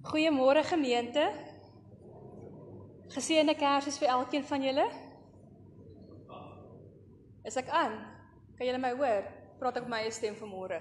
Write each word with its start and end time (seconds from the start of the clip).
Goeiemôre 0.00 0.62
gemeente. 0.64 1.20
Geseënde 3.12 3.52
Kersfees 3.54 3.98
vir 4.00 4.08
elkeen 4.08 4.46
van 4.48 4.62
julle. 4.64 4.86
Is 7.44 7.58
ek 7.60 7.68
aan? 7.68 7.98
Kan 8.56 8.68
julle 8.68 8.80
my 8.80 8.94
hoor? 8.96 9.28
Praat 9.60 9.76
ek 9.82 9.90
my 9.92 10.00
eie 10.00 10.14
stem 10.14 10.38
vanmôre? 10.38 10.80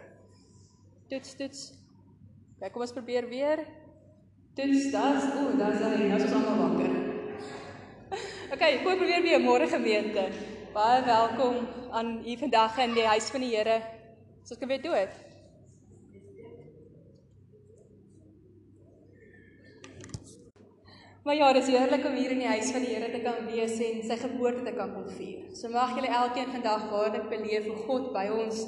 Toets, 1.11 1.35
toets. 1.35 1.65
Kyk, 2.61 2.71
kom 2.71 2.85
ons 2.85 2.95
probeer 2.95 3.27
weer. 3.27 3.65
Toets, 4.55 4.87
das. 4.95 5.27
O, 5.35 5.51
daar's 5.59 5.83
hy. 5.83 5.93
Nou 6.05 6.19
is 6.19 6.27
ons 6.29 6.39
almal 6.39 6.61
wakker. 6.63 6.91
OK, 8.55 8.63
kom 8.85 9.01
probeer 9.03 9.25
weer 9.25 9.43
môre 9.43 9.67
gemeente. 9.67 10.29
Baie 10.71 11.03
welkom 11.03 11.65
aan 11.91 12.19
u 12.23 12.37
vandag 12.39 12.79
in 12.85 12.95
die 12.95 13.09
huis 13.09 13.33
van 13.35 13.43
die 13.43 13.55
Here. 13.57 13.81
So 14.45 14.55
ek 14.55 14.63
kan 14.63 14.71
weer 14.71 14.85
doen 14.85 15.01
dit. 15.01 15.25
Maar 21.29 21.37
ja, 21.37 21.53
dis 21.53 21.67
heerlik 21.69 22.05
om 22.09 22.15
hier 22.17 22.31
in 22.33 22.39
die 22.41 22.47
huis 22.49 22.71
van 22.73 22.81
die 22.81 22.95
Here 22.95 23.07
te 23.13 23.19
kan 23.21 23.43
wees 23.45 23.75
en 23.85 23.99
sy 24.01 24.15
geboorte 24.17 24.63
te 24.65 24.71
kan 24.73 24.95
kom 24.95 25.03
vier. 25.13 25.43
So 25.53 25.69
mag 25.69 25.91
julle 25.93 26.09
elkeen 26.09 26.49
vandag 26.49 26.87
waarlik 26.89 27.27
beleef 27.29 27.67
hoe 27.69 27.75
God 27.83 28.07
by 28.15 28.23
ons 28.33 28.63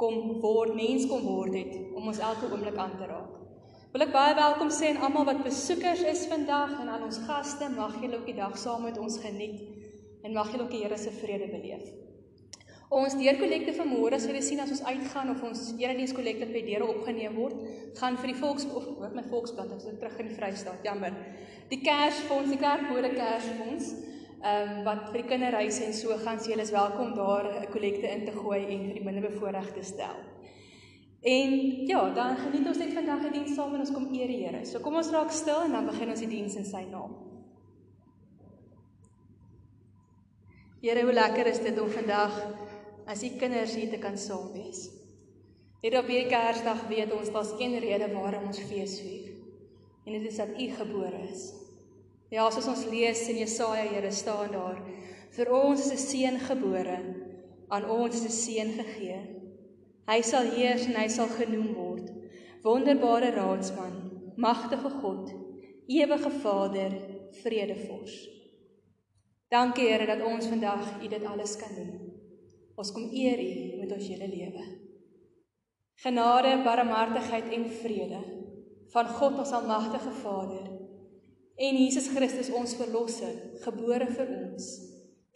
kom 0.00 0.16
word, 0.40 0.72
mens 0.78 1.04
kom 1.10 1.26
word 1.28 1.58
het 1.58 1.74
om 1.92 2.08
ons 2.08 2.22
elke 2.30 2.48
oomblik 2.48 2.80
aan 2.80 2.96
te 2.96 3.10
raak. 3.10 3.36
Wil 3.92 4.06
ek 4.06 4.16
baie 4.16 4.32
welkom 4.40 4.72
sê 4.72 4.94
aan 4.94 5.02
almal 5.10 5.28
wat 5.28 5.44
besoekers 5.44 6.06
is 6.14 6.24
vandag 6.32 6.72
en 6.80 6.88
aan 6.94 7.04
ons 7.04 7.20
gaste, 7.28 7.68
mag 7.76 8.00
julle 8.00 8.22
ook 8.22 8.32
die 8.32 8.38
dag 8.40 8.56
saam 8.64 8.88
met 8.88 8.96
ons 8.96 9.20
geniet 9.20 9.60
en 10.24 10.40
mag 10.40 10.48
julle 10.54 10.64
ook 10.64 10.72
die 10.72 10.84
Here 10.86 10.96
se 10.96 11.12
vrede 11.20 11.52
beleef. 11.52 11.84
Ons 12.88 13.16
deurkollekte 13.18 13.72
van 13.74 13.88
môre 13.90 14.18
sal 14.22 14.36
jy 14.38 14.42
sien 14.46 14.60
as 14.62 14.70
ons 14.70 14.84
uitgaan 14.86 15.32
of 15.32 15.40
ons 15.42 15.62
eredienskollekte 15.74 16.46
by 16.52 16.62
deure 16.68 16.86
opgeneem 16.86 17.34
word, 17.34 17.56
gaan 17.98 18.18
vir 18.20 18.30
die 18.30 18.38
volks 18.38 18.66
of 18.70 18.84
hoor 18.86 19.10
my 19.14 19.24
volksblad 19.26 19.72
ek 19.74 19.80
is 19.82 19.98
terug 19.98 20.20
in 20.22 20.28
die 20.30 20.36
Vrystaat, 20.36 20.84
jammer. 20.86 21.16
Die 21.72 21.80
Kersfonds, 21.82 22.52
die 22.52 22.60
Kerkbode 22.62 23.10
Kersfonds, 23.16 23.90
ehm 24.36 24.70
um, 24.70 24.84
wat 24.86 25.08
vir 25.10 25.22
die 25.22 25.28
kinderhuise 25.32 25.82
en 25.88 25.94
so 25.96 26.14
gaan, 26.22 26.38
so 26.38 26.52
julle 26.52 26.62
is 26.62 26.70
welkom 26.70 27.14
daar 27.16 27.48
'n 27.64 27.70
kollekte 27.72 28.06
in 28.06 28.24
te 28.26 28.32
gooi 28.32 28.62
en 28.62 28.84
vir 28.86 28.94
die 28.94 29.04
minderbevoorregte 29.04 29.82
stel. 29.82 30.22
En 31.26 31.50
ja, 31.86 32.10
dan 32.14 32.36
geniet 32.36 32.68
ons 32.68 32.78
net 32.78 32.92
vandag 32.94 33.22
die 33.22 33.30
diens 33.40 33.54
saam 33.54 33.74
en 33.74 33.80
ons 33.80 33.90
kom 33.90 34.14
eer 34.14 34.28
die 34.28 34.44
Here. 34.44 34.64
So 34.64 34.78
kom 34.78 34.94
ons 34.94 35.10
raak 35.10 35.32
stil 35.32 35.64
en 35.64 35.72
dan 35.72 35.86
begin 35.86 36.10
ons 36.10 36.20
die 36.20 36.28
diens 36.28 36.54
in 36.54 36.64
sy 36.64 36.84
naam. 36.90 37.16
Here, 40.80 41.02
hoe 41.02 41.12
lekker 41.12 41.46
is 41.46 41.58
dit 41.58 41.80
om 41.80 41.90
vandag 41.90 42.36
as 43.06 43.22
u 43.22 43.30
kinders 43.38 43.74
hier 43.74 43.90
te 43.90 43.98
kan 44.02 44.18
saam 44.18 44.52
wees. 44.52 44.88
Net 45.82 45.94
op 45.94 46.08
hierdie 46.10 46.30
Kersdag 46.32 46.86
weet 46.90 47.12
ons 47.14 47.30
daar's 47.30 47.54
een 47.60 47.78
rede 47.78 48.08
waarom 48.12 48.48
ons 48.50 48.58
fees 48.68 48.98
vier. 49.00 49.30
En 50.06 50.12
dit 50.16 50.26
is 50.30 50.36
dat 50.36 50.54
u 50.58 50.66
gebore 50.78 51.22
is. 51.30 51.52
Ja, 52.30 52.48
soos 52.50 52.66
ons 52.66 52.86
lees 52.90 53.22
in 53.30 53.38
Jesaja, 53.38 53.84
Here 53.86 54.10
staan 54.10 54.50
daar: 54.50 54.82
Vir 55.30 55.50
ons 55.52 55.86
is 55.86 55.92
'n 55.92 56.06
seun 56.10 56.38
gebore, 56.38 56.98
aan 57.68 57.90
ons 57.90 58.14
is 58.14 58.24
'n 58.24 58.38
seun 58.44 58.72
gegee. 58.80 59.20
Hy 60.06 60.20
sal 60.22 60.50
heers 60.54 60.86
en 60.86 60.94
hy 60.94 61.08
sal 61.08 61.28
genoem 61.28 61.74
word 61.74 62.10
Wonderbare 62.62 63.30
Raadsman, 63.30 63.94
Magtige 64.36 64.90
God, 64.90 65.30
Ewige 65.86 66.30
Vader, 66.30 66.92
Vredevors. 67.42 68.28
Dankie 69.48 69.88
Here 69.88 70.06
dat 70.06 70.22
ons 70.26 70.46
vandag 70.46 71.02
U 71.02 71.08
dit 71.08 71.24
alles 71.24 71.56
kan 71.56 71.74
doen. 71.74 72.05
Ons 72.76 72.92
kom 72.92 73.08
eer 73.08 73.40
U 73.40 73.80
met 73.80 73.92
ons 73.96 74.08
hele 74.10 74.28
lewe. 74.28 74.64
Genade, 76.04 76.58
barmhartigheid 76.64 77.48
en 77.56 77.70
vrede 77.80 78.22
van 78.92 79.08
God 79.18 79.38
ons 79.42 79.52
almagtige 79.56 80.12
Vader 80.20 80.66
en 81.56 81.78
Jesus 81.80 82.10
Christus 82.12 82.50
ons 82.52 82.76
verlosser, 82.76 83.32
gebore 83.64 84.10
vir 84.12 84.32
ons 84.36 84.66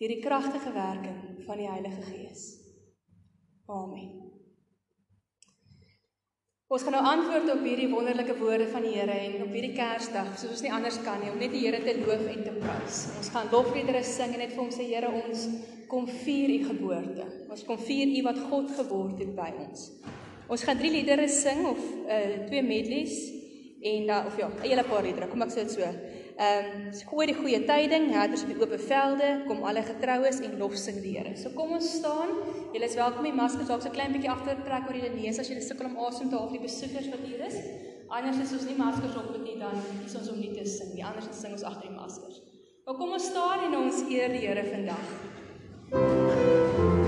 deur 0.00 0.12
die 0.12 0.20
kragtige 0.20 0.72
werking 0.72 1.40
van 1.46 1.60
die 1.60 1.68
Heilige 1.68 2.04
Gees. 2.08 2.44
Amen. 3.68 4.20
Ons 6.70 6.84
gaan 6.86 6.94
nou 6.94 7.02
antwoord 7.02 7.48
op 7.50 7.64
hierdie 7.66 7.88
wonderlike 7.90 8.36
woorde 8.38 8.68
van 8.70 8.84
die 8.86 8.92
Here 8.94 9.16
en 9.16 9.40
op 9.42 9.56
hierdie 9.56 9.72
Kersdag, 9.74 10.28
soos 10.38 10.54
ons 10.54 10.62
nie 10.62 10.72
anders 10.76 11.00
kan 11.02 11.18
nie, 11.18 11.32
om 11.32 11.40
net 11.40 11.50
die 11.56 11.64
Here 11.64 11.80
te 11.82 11.96
loof 11.98 12.28
en 12.30 12.44
te 12.46 12.52
prys. 12.60 13.00
Ons 13.18 13.32
gaan 13.34 13.50
lofliedere 13.50 14.04
sing 14.06 14.36
en 14.36 14.44
net 14.44 14.54
vir 14.54 14.62
hom 14.62 14.70
sê 14.74 14.86
Here, 14.86 15.10
ons 15.10 15.48
kom 15.90 16.06
vier 16.22 16.52
u 16.54 16.62
geboorte. 16.68 17.26
Ons 17.50 17.66
kom 17.66 17.78
vier 17.82 18.14
u 18.18 18.22
wat 18.28 18.38
God 18.50 18.70
geword 18.78 19.18
het 19.22 19.34
by 19.36 19.50
ons. 19.66 19.90
Ons 20.50 20.64
gaan 20.66 20.78
drie 20.78 20.90
liedere 20.94 21.28
sing 21.30 21.66
of 21.66 21.82
uh 22.06 22.46
twee 22.46 22.62
medleys 22.66 23.18
en 23.80 24.06
dan 24.06 24.24
uh, 24.24 24.26
of 24.26 24.36
ja, 24.36 24.48
'n 24.48 24.66
hele 24.68 24.84
paar 24.84 25.02
liedere. 25.02 25.28
Kom 25.28 25.42
ek 25.42 25.52
sê 25.54 25.64
dit 25.64 25.70
so. 25.70 25.80
Ehm 26.40 26.66
um, 26.86 26.92
gooi 27.10 27.26
die 27.26 27.36
goeie 27.36 27.60
tyding, 27.68 28.10
herders 28.12 28.42
op 28.42 28.48
die 28.52 28.60
oop 28.60 28.74
velde, 28.80 29.28
kom 29.46 29.62
alle 29.68 29.82
getroues 29.82 30.40
en 30.40 30.58
lof 30.58 30.76
sing 30.76 31.00
die 31.02 31.16
Here. 31.16 31.36
So 31.36 31.50
kom 31.56 31.72
ons 31.72 31.88
staan. 31.98 32.30
Julle 32.72 32.86
is 32.86 32.94
welkom 32.94 33.26
om 33.26 33.36
maskers 33.36 33.68
dalk 33.68 33.82
so 33.82 33.90
klein 33.90 34.12
bietjie 34.12 34.30
agter 34.30 34.56
te 34.56 34.64
trek 34.68 34.88
oor 34.88 34.96
julle 34.96 35.14
neus 35.16 35.38
as 35.38 35.48
julle 35.48 35.64
sukkel 35.64 35.90
om 35.90 35.98
asem 36.06 36.30
te 36.30 36.36
haal 36.36 36.48
vir 36.48 36.58
die 36.58 36.66
besoekers 36.68 37.10
wat 37.12 37.26
hier 37.26 37.44
is. 37.46 37.58
Anders 38.08 38.40
is 38.44 38.52
ons 38.52 38.66
nie 38.70 38.78
maskers 38.78 39.16
op 39.16 39.28
met 39.30 39.44
nie 39.44 39.58
dan 39.58 39.76
is 40.06 40.16
ons 40.20 40.30
om 40.32 40.40
nie 40.40 40.54
te 40.54 40.64
sing 40.64 40.94
nie. 40.94 41.04
Anders 41.04 41.28
sing 41.42 41.52
ons 41.52 41.66
agter 41.72 41.88
die 41.88 41.96
maskers. 41.96 42.40
Maar 42.86 42.96
kom 43.02 43.12
ons 43.12 43.28
staan 43.32 43.68
en 43.68 43.76
ons 43.84 44.02
eer 44.08 44.32
die 44.32 44.46
Here 44.46 44.64
vandag. 44.70 45.12
Thank 45.92 46.78
you. 46.78 46.99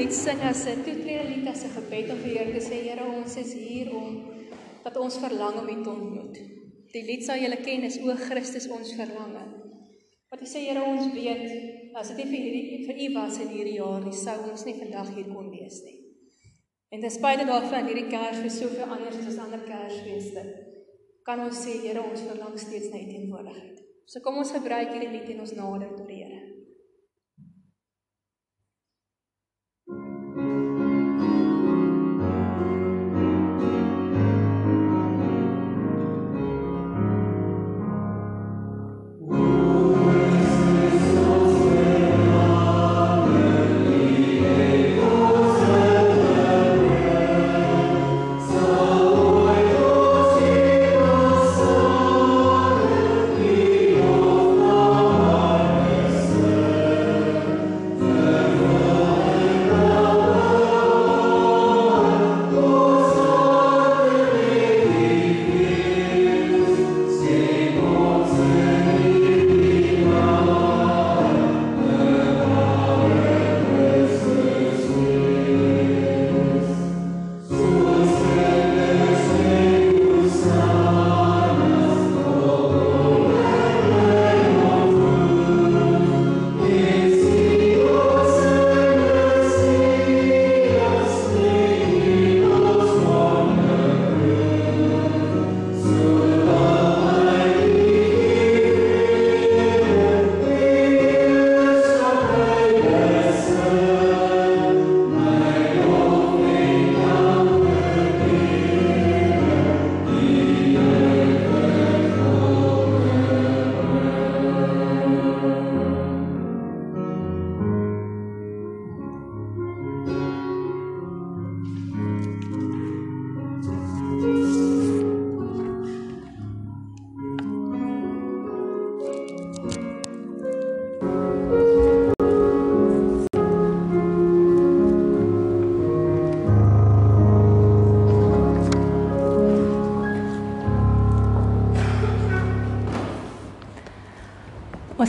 Lied 0.00 0.14
sing 0.16 0.40
as 0.40 0.64
'n 0.66 0.80
toetrede 0.84 1.24
lied 1.28 1.46
as 1.52 1.62
'n 1.64 1.72
gebed 1.76 2.10
om 2.12 2.18
vir 2.24 2.32
Here 2.34 2.52
te 2.56 2.62
sê, 2.68 2.76
Here, 2.86 3.04
ons 3.04 3.36
is 3.36 3.52
hier 3.52 3.88
om 3.94 4.08
dat 4.84 4.96
ons 4.96 5.18
verlang 5.24 5.56
om 5.60 5.68
U 5.68 5.76
te 5.84 5.90
ontmoet. 5.90 6.36
Die 6.94 7.04
lied 7.08 7.22
sal 7.24 7.36
julle 7.44 7.60
ken 7.66 7.82
is 7.84 7.98
o 8.00 8.14
Christus 8.26 8.66
ons 8.76 8.94
verlange. 9.00 9.44
Wat 10.30 10.40
sê 10.52 10.60
Here, 10.68 10.82
ons 10.92 11.12
weet 11.12 11.44
as 12.00 12.08
dit 12.08 12.16
nie 12.16 12.30
vir 12.32 12.40
hierdie 12.44 12.86
vir 12.86 12.96
U 13.04 13.08
was 13.18 13.36
in 13.44 13.52
hierdie 13.56 13.76
jaar 13.82 14.00
nie, 14.04 14.16
sou 14.24 14.38
ons 14.50 14.64
nie 14.64 14.78
vandag 14.82 15.08
hier 15.16 15.28
kon 15.34 15.50
wees 15.50 15.82
nie. 15.84 15.98
En 16.92 17.00
ten 17.00 17.10
spyte 17.10 17.44
daarvan 17.52 17.86
hierdie 17.86 18.08
Kersfees 18.14 18.58
soveel 18.58 18.88
anders 18.96 19.20
is 19.20 19.28
as 19.32 19.38
ander 19.44 19.62
Kersfeeste, 19.68 20.42
kan 21.26 21.44
ons 21.44 21.60
sê 21.66 21.76
Here, 21.84 22.00
ons 22.00 22.24
verlang 22.30 22.56
steeds 22.56 22.88
na 22.88 22.96
U 23.04 23.06
teenwoordigheid. 23.12 23.76
So 24.06 24.20
kom 24.20 24.38
ons 24.38 24.56
gebruik 24.56 24.94
hierdie 24.94 25.12
lied 25.12 25.28
en 25.34 25.40
ons 25.44 25.56
nader 25.60 25.92
tot 25.92 26.08
die 26.08 26.19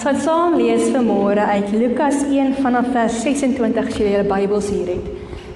Gaan 0.01 0.17
saam 0.17 0.55
lees 0.57 0.87
vanmôre 0.89 1.43
uit 1.45 1.67
Lukas 1.77 2.23
1 2.25 2.55
vanaf 2.63 2.87
vers 2.89 3.19
26 3.21 3.89
as 3.91 3.97
jy 3.99 4.07
julle 4.09 4.25
Bybels 4.25 4.69
hier 4.73 4.87
het. 4.89 5.09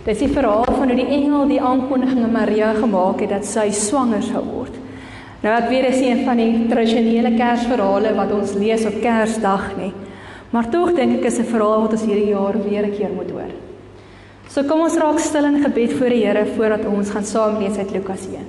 Dis 0.06 0.20
die 0.22 0.28
verhaal 0.30 0.68
van 0.70 0.92
hoe 0.92 0.98
die 1.00 1.08
engel 1.16 1.48
die 1.50 1.58
aankondiging 1.58 2.20
aan 2.28 2.36
Maria 2.36 2.68
gemaak 2.78 3.24
het 3.24 3.32
dat 3.34 3.48
sy 3.50 3.72
swanger 3.74 4.22
sou 4.22 4.44
word. 4.46 4.76
Nou 5.42 5.50
ek 5.50 5.66
weet 5.72 5.88
dis 5.88 6.04
een 6.06 6.22
van 6.28 6.38
die 6.38 6.68
tradisionele 6.70 7.32
Kersverhale 7.40 8.12
wat 8.20 8.36
ons 8.38 8.54
lees 8.62 8.86
op 8.86 9.00
Kersdag 9.02 9.72
nie. 9.80 9.90
Maar 10.54 10.70
tog 10.70 10.94
dink 10.94 11.18
ek 11.18 11.26
is 11.32 11.40
'n 11.40 11.50
verhaal 11.50 11.82
wat 11.88 11.98
ons 11.98 12.06
hierdie 12.06 12.30
jaar 12.38 12.54
weer 12.62 12.86
'n 12.86 12.94
keer 12.94 13.10
moet 13.18 13.32
hoor. 13.32 13.52
So 14.48 14.62
kom 14.64 14.82
ons 14.82 14.98
raak 14.98 15.20
stil 15.20 15.46
in 15.46 15.64
gebed 15.64 15.94
voor 15.94 16.10
die 16.10 16.24
Here 16.24 16.46
voordat 16.46 16.86
ons 16.86 17.10
gaan 17.10 17.26
saam 17.26 17.58
lees 17.58 17.78
uit 17.78 17.92
Lukas 17.92 18.28
1. 18.28 18.46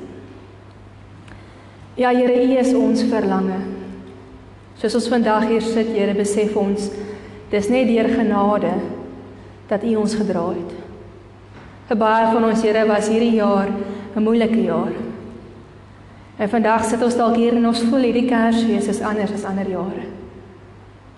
Ja 1.96 2.10
Here, 2.10 2.36
U 2.44 2.58
is 2.58 2.74
ons 2.74 3.02
verlange. 3.02 3.75
Soos 4.76 4.94
ons 4.98 5.08
vandag 5.08 5.46
hier 5.48 5.64
sit, 5.64 5.88
Here, 5.94 6.12
besef 6.16 6.56
ons 6.60 6.90
dis 7.48 7.68
net 7.72 7.88
deur 7.88 8.10
genade 8.12 8.74
dat 9.70 9.84
U 9.86 9.94
ons 10.02 10.16
gedra 10.18 10.50
het. 10.52 10.74
Vir 11.88 11.98
baie 12.00 12.26
van 12.34 12.44
ons, 12.50 12.64
Here, 12.64 12.84
was 12.88 13.08
hierdie 13.08 13.38
jaar 13.38 13.70
'n 14.16 14.22
moeilike 14.22 14.60
jaar. 14.60 14.92
En 16.38 16.48
vandag 16.48 16.84
sit 16.84 17.02
ons 17.02 17.16
dalk 17.16 17.36
hier 17.36 17.56
en 17.56 17.66
ons 17.66 17.82
voel 17.82 18.04
hierdie 18.04 18.28
Kersfees 18.28 18.88
is 18.88 19.00
anders 19.00 19.32
as 19.32 19.44
ander 19.44 19.68
jare. 19.68 20.04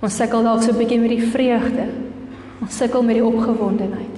Ons 0.01 0.17
sukkel 0.17 0.43
dalk 0.43 0.63
so 0.63 0.73
'n 0.73 0.79
bietjie 0.79 1.01
met 1.01 1.11
die 1.11 1.27
vreugde. 1.27 1.87
Ons 2.63 2.77
sukkel 2.77 3.03
met 3.03 3.17
die 3.17 3.25
opgewondenheid. 3.25 4.17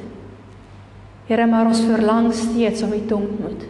Here, 1.27 1.47
maar 1.47 1.67
ons 1.67 1.81
verlang 1.81 2.33
steeds 2.33 2.83
om 2.83 2.93
U 2.93 3.07
te 3.07 3.15
ontmoet. 3.15 3.65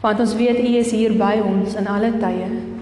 Want 0.00 0.20
ons 0.20 0.36
weet 0.36 0.58
U 0.58 0.76
is 0.76 0.90
hier 0.90 1.12
by 1.12 1.40
ons 1.42 1.74
in 1.74 1.86
alle 1.86 2.12
tye 2.20 2.77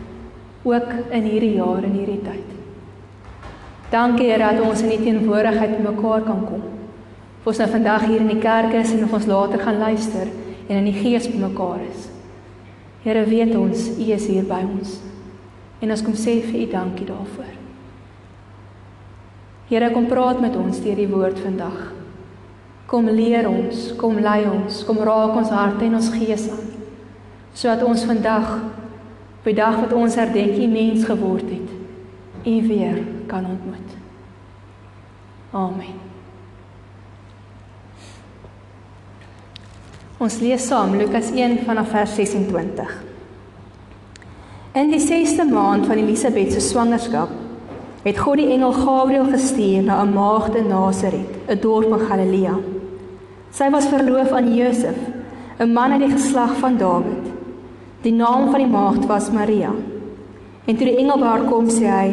ook 0.66 0.92
in 1.14 1.23
hierdie 1.23 1.54
jaar 1.56 1.85
en 1.87 1.94
hierdie 1.94 2.23
tyd. 2.25 2.54
Dankie 3.90 4.26
Here 4.32 4.50
dat 4.50 4.64
ons 4.66 4.82
in 4.82 4.90
die 4.90 5.02
teenwoordigheid 5.04 5.78
mekaar 5.85 6.25
kan 6.26 6.42
kom. 6.46 6.64
Of 7.40 7.52
ons 7.52 7.61
nou 7.62 7.68
vandag 7.70 8.08
hier 8.08 8.20
in 8.25 8.32
die 8.32 8.42
kerk 8.42 8.75
is 8.75 8.90
en 8.96 9.04
of 9.06 9.14
ons 9.14 9.28
later 9.30 9.62
gaan 9.62 9.78
luister 9.78 10.26
en 10.66 10.80
in 10.80 10.88
die 10.90 10.96
gees 10.99 11.28
bymekaar 11.30 11.85
is. 11.87 12.08
Here 13.06 13.23
weet 13.28 13.54
ons 13.54 13.92
U 13.94 14.08
is 14.11 14.26
hier 14.26 14.46
by 14.49 14.64
ons. 14.66 14.96
En 15.78 15.94
ons 15.94 16.02
kom 16.02 16.16
sê 16.18 16.40
vir 16.42 16.64
U 16.64 16.66
dankie 16.73 17.06
daarvoor. 17.06 17.52
Here 19.70 19.90
kom 19.94 20.11
praat 20.11 20.42
met 20.42 20.56
ons 20.58 20.82
deur 20.82 20.99
die 20.99 21.11
woord 21.11 21.38
vandag. 21.42 21.78
Kom 22.90 23.06
leer 23.11 23.46
ons, 23.50 23.92
kom 23.99 24.18
lei 24.23 24.44
ons, 24.50 24.82
kom 24.87 24.99
raak 25.02 25.38
ons 25.38 25.54
harte 25.54 25.87
en 25.87 25.99
ons 25.99 26.11
gees 26.14 26.50
aan 26.50 26.66
sodat 27.56 27.87
ons 27.88 28.02
vandag 28.04 28.50
op 29.46 29.52
die 29.54 29.62
dag 29.62 29.76
wat 29.78 29.92
ons 29.94 30.16
herdenk 30.18 30.56
die 30.58 30.66
mens 30.66 31.04
geword 31.06 31.46
het, 31.46 31.74
U 32.46 32.54
weer 32.66 32.96
kan 33.30 33.44
ontmoet. 33.46 33.92
Amen. 35.54 35.92
Ons 40.18 40.40
lees 40.42 40.66
saam 40.66 40.96
Lukas 40.98 41.30
1 41.30 41.60
vanaf 41.62 41.92
vers 41.94 42.16
26. 42.18 42.90
In 44.82 44.90
die 44.90 45.02
6ste 45.04 45.46
maand 45.46 45.86
van 45.86 46.02
Elisabet 46.02 46.50
se 46.50 46.64
swangerskap 46.66 47.30
het 48.02 48.18
God 48.18 48.42
die 48.42 48.48
engel 48.50 48.74
Gabriël 48.74 49.30
gestuur 49.30 49.86
na 49.86 50.02
'n 50.02 50.12
maagd 50.14 50.58
in 50.58 50.68
Nasaret, 50.74 51.30
'n 51.46 51.60
dorp 51.60 51.86
in 51.86 52.06
Galilea. 52.10 52.58
Sy 53.50 53.70
was 53.70 53.86
verloof 53.86 54.30
aan 54.30 54.54
Josef, 54.54 54.98
'n 55.58 55.72
man 55.72 55.92
uit 55.92 56.00
die 56.00 56.16
geslag 56.18 56.58
van 56.58 56.76
Dawid. 56.76 57.36
Die 58.06 58.14
naam 58.14 58.52
van 58.52 58.62
die 58.62 58.70
maagd 58.70 59.08
was 59.10 59.32
Maria. 59.34 59.72
En 60.64 60.76
toe 60.78 60.86
die 60.86 60.98
engel 61.00 61.18
by 61.18 61.26
haar 61.26 61.44
kom, 61.50 61.66
sê 61.66 61.88
hy: 61.90 62.12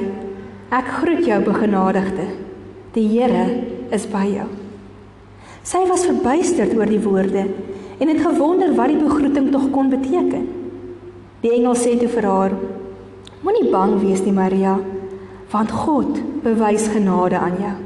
"Ek 0.73 0.87
groet 0.89 1.25
jou, 1.25 1.37
begenadigde. 1.45 2.25
Die 2.95 3.05
Here 3.11 3.43
is 3.91 4.07
by 4.09 4.25
jou." 4.25 4.47
Sy 5.61 5.83
was 5.87 6.05
verbuisterd 6.09 6.73
oor 6.73 6.89
die 6.89 6.99
woorde 6.99 7.45
en 7.99 8.07
het 8.09 8.25
gewonder 8.25 8.73
wat 8.73 8.89
die 8.89 9.03
begroeting 9.03 9.51
tog 9.51 9.69
kon 9.71 9.89
beteken. 9.89 10.47
Die 11.41 11.53
engel 11.53 11.75
sê 11.75 11.93
toe 11.99 12.09
vir 12.09 12.25
haar: 12.25 12.51
"Moenie 13.43 13.69
bang 13.69 13.99
wees 14.01 14.25
nie, 14.25 14.33
Maria, 14.33 14.79
want 15.51 15.71
God 15.71 16.17
bewys 16.43 16.87
genade 16.87 17.37
aan 17.37 17.57
jou. 17.59 17.77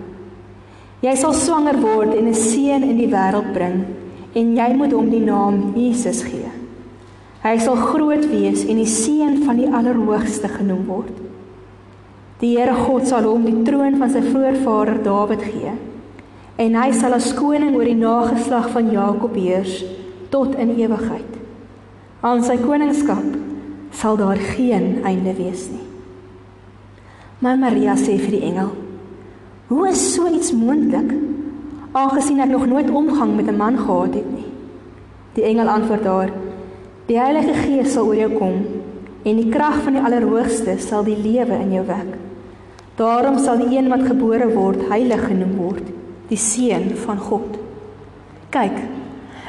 Jy 1.02 1.16
sal 1.16 1.34
swanger 1.34 1.76
word 1.82 2.16
en 2.16 2.28
'n 2.28 2.34
seun 2.34 2.84
in 2.84 2.98
die 2.98 3.12
wêreld 3.12 3.52
bring 3.54 3.86
en 4.34 4.56
jy 4.56 4.74
moet 4.74 4.94
hom 4.94 5.10
die 5.10 5.26
naam 5.26 5.74
Jesus 5.76 6.24
gee." 6.24 6.57
Hy 7.44 7.58
sal 7.62 7.78
groot 7.78 8.26
wees 8.32 8.64
en 8.66 8.80
die 8.82 8.90
seun 8.90 9.44
van 9.46 9.60
die 9.60 9.70
Allerhoogste 9.70 10.50
genoem 10.50 10.86
word. 10.90 11.14
Die 12.42 12.56
Here 12.58 12.74
God 12.74 13.08
sal 13.10 13.26
hom 13.30 13.46
die 13.46 13.64
troon 13.66 13.98
van 14.02 14.12
sy 14.14 14.22
voorvader 14.26 15.00
Dawid 15.06 15.46
gee 15.46 15.74
en 16.58 16.74
hy 16.74 16.88
sal 16.98 17.14
as 17.14 17.30
koning 17.38 17.76
oor 17.78 17.86
die 17.86 17.98
nageslag 17.98 18.72
van 18.74 18.90
Jakob 18.90 19.36
heers 19.38 19.84
tot 20.34 20.56
in 20.58 20.74
ewigheid. 20.74 21.36
Aan 22.26 22.42
sy 22.46 22.58
koningskap 22.58 23.36
sal 23.94 24.18
daar 24.18 24.42
geen 24.56 25.04
einde 25.06 25.36
wees 25.38 25.68
nie. 25.70 25.86
Maar 27.46 27.60
Maria 27.62 27.94
sê 27.94 28.18
vir 28.18 28.34
die 28.40 28.46
engel: 28.50 28.72
"Hoe 29.70 29.90
is 29.90 30.02
so 30.16 30.26
iets 30.28 30.52
moontlik, 30.52 31.14
aangesien 31.94 32.42
ek 32.42 32.50
nog 32.50 32.66
nooit 32.66 32.90
omgang 32.90 33.36
met 33.36 33.48
'n 33.48 33.58
man 33.58 33.78
gehad 33.78 34.14
het 34.14 34.30
nie?" 34.34 34.50
Die 35.36 35.44
engel 35.44 35.68
antwoord 35.70 36.06
haar: 36.06 36.32
"Die 37.08 37.20
Heilige 37.20 37.54
Gees 37.54 37.94
sal 37.94 38.08
oor 38.08 38.16
jou 38.16 38.32
kom 38.36 38.56
en 39.24 39.38
die 39.40 39.50
krag 39.52 39.82
van 39.84 39.96
die 39.96 40.02
Allerhoogste 40.04 40.78
sal 40.80 41.04
die 41.04 41.16
lewe 41.16 41.56
in 41.56 41.72
jou 41.72 41.86
wek. 41.88 42.18
Daarom 42.98 43.38
sal 43.40 43.58
die 43.58 43.78
een 43.78 43.88
wat 43.90 44.08
gebore 44.08 44.50
word 44.52 44.90
heilig 44.90 45.28
genoem 45.28 45.56
word, 45.56 45.84
die 46.28 46.38
seun 46.38 46.90
van 47.06 47.18
God. 47.18 47.58
Kyk, 48.50 48.78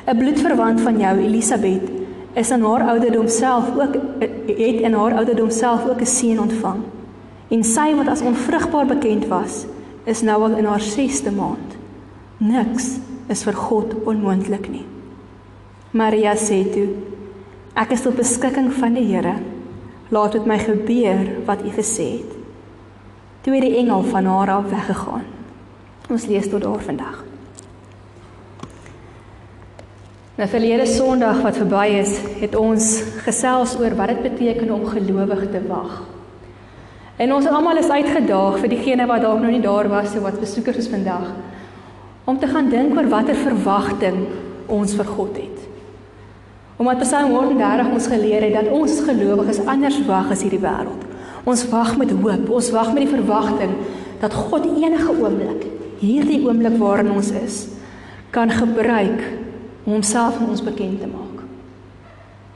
'n 0.07 0.19
bloedverwant 0.19 0.81
van 0.81 0.99
jou, 0.99 1.19
Elisabet, 1.19 1.91
is 2.35 2.51
in 2.51 2.63
haar 2.63 2.83
ouderdom 2.89 3.29
self 3.29 3.75
ook 3.75 3.95
het 4.47 4.81
in 4.81 4.95
haar 4.95 5.15
ouderdom 5.15 5.51
self 5.51 5.89
ook 5.89 6.01
'n 6.01 6.07
seun 6.07 6.41
ontvang." 6.41 6.81
En 7.51 7.65
sy 7.65 7.95
wat 7.97 8.09
as 8.09 8.23
onvrugbaar 8.23 8.87
bekend 8.87 9.27
was, 9.27 9.67
is 10.05 10.23
nou 10.23 10.43
al 10.43 10.57
in 10.57 10.65
haar 10.65 10.81
6ste 10.81 11.31
maand. 11.31 11.77
Niks 12.39 12.99
is 13.29 13.43
vir 13.43 13.55
God 13.55 13.95
onmoontlik 14.05 14.69
nie. 14.69 14.85
Maria 15.91 16.35
sê 16.37 16.63
toe: 16.73 16.89
Ek 17.79 17.93
is 17.95 18.03
tot 18.03 18.17
beskikking 18.19 18.73
van 18.75 18.97
die 18.99 19.07
Here. 19.07 19.37
Laat 20.11 20.35
dit 20.35 20.47
my 20.51 20.57
gebeur 20.59 21.21
wat 21.47 21.63
U 21.63 21.71
gesê 21.77 22.07
het. 22.19 22.33
Toe 23.45 23.55
het 23.55 23.63
die 23.63 23.77
engel 23.79 24.03
van 24.11 24.27
haar 24.27 24.51
af 24.51 24.71
weggegaan. 24.73 25.27
Ons 26.11 26.27
lees 26.27 26.49
tot 26.51 26.65
daar 26.65 26.83
vandag. 26.83 27.21
Na 30.39 30.47
nou, 30.47 30.49
verlede 30.51 30.87
Sondag 30.87 31.41
wat 31.43 31.59
verby 31.59 31.85
is, 31.99 32.13
het 32.41 32.55
ons 32.59 32.89
gesels 33.27 33.77
oor 33.79 33.95
wat 33.99 34.13
dit 34.13 34.27
beteken 34.27 34.71
om 34.75 34.87
gelowig 34.87 35.47
te 35.51 35.63
wag. 35.67 36.01
En 37.19 37.35
ons 37.35 37.47
almal 37.47 37.79
is 37.83 37.91
uitgedaag 37.91 38.59
vir 38.63 38.71
diegene 38.71 39.07
wat 39.11 39.23
dalk 39.27 39.43
nog 39.43 39.55
nie 39.55 39.63
daar 39.63 39.91
was 39.91 40.15
of 40.15 40.27
wat 40.27 40.39
besoekers 40.39 40.79
is 40.83 40.91
vandag 40.91 41.31
om 42.29 42.39
te 42.39 42.47
gaan 42.47 42.71
dink 42.71 42.95
oor 42.95 43.09
watter 43.11 43.39
verwagting 43.39 44.27
ons 44.67 44.95
vir 44.95 45.09
God 45.15 45.39
het. 45.41 45.48
Omdat 46.79 47.03
Psalm 47.03 47.33
130 47.35 47.91
ons 47.91 48.07
geleer 48.07 48.45
het 48.47 48.55
dat 48.55 48.69
ons 48.71 49.01
gelowiges 49.03 49.59
anders 49.67 49.99
wag 50.07 50.31
as 50.31 50.45
hierdie 50.47 50.63
wêreld. 50.63 51.07
Ons 51.49 51.65
wag 51.73 51.97
met 51.99 52.13
hoop, 52.15 52.51
ons 52.55 52.71
wag 52.71 52.93
met 52.95 53.03
die 53.03 53.15
verwagting 53.17 53.73
dat 54.23 54.35
God 54.35 54.67
enige 54.67 55.11
oomblik, 55.11 55.65
hierdie 55.99 56.45
oomblik 56.47 56.77
waarin 56.79 57.11
ons 57.11 57.33
is, 57.35 57.57
kan 58.31 58.51
gebruik 58.51 59.23
om 59.85 59.97
homself 59.97 60.39
aan 60.39 60.53
ons 60.55 60.63
bekend 60.63 61.01
te 61.03 61.11
maak. 61.11 61.43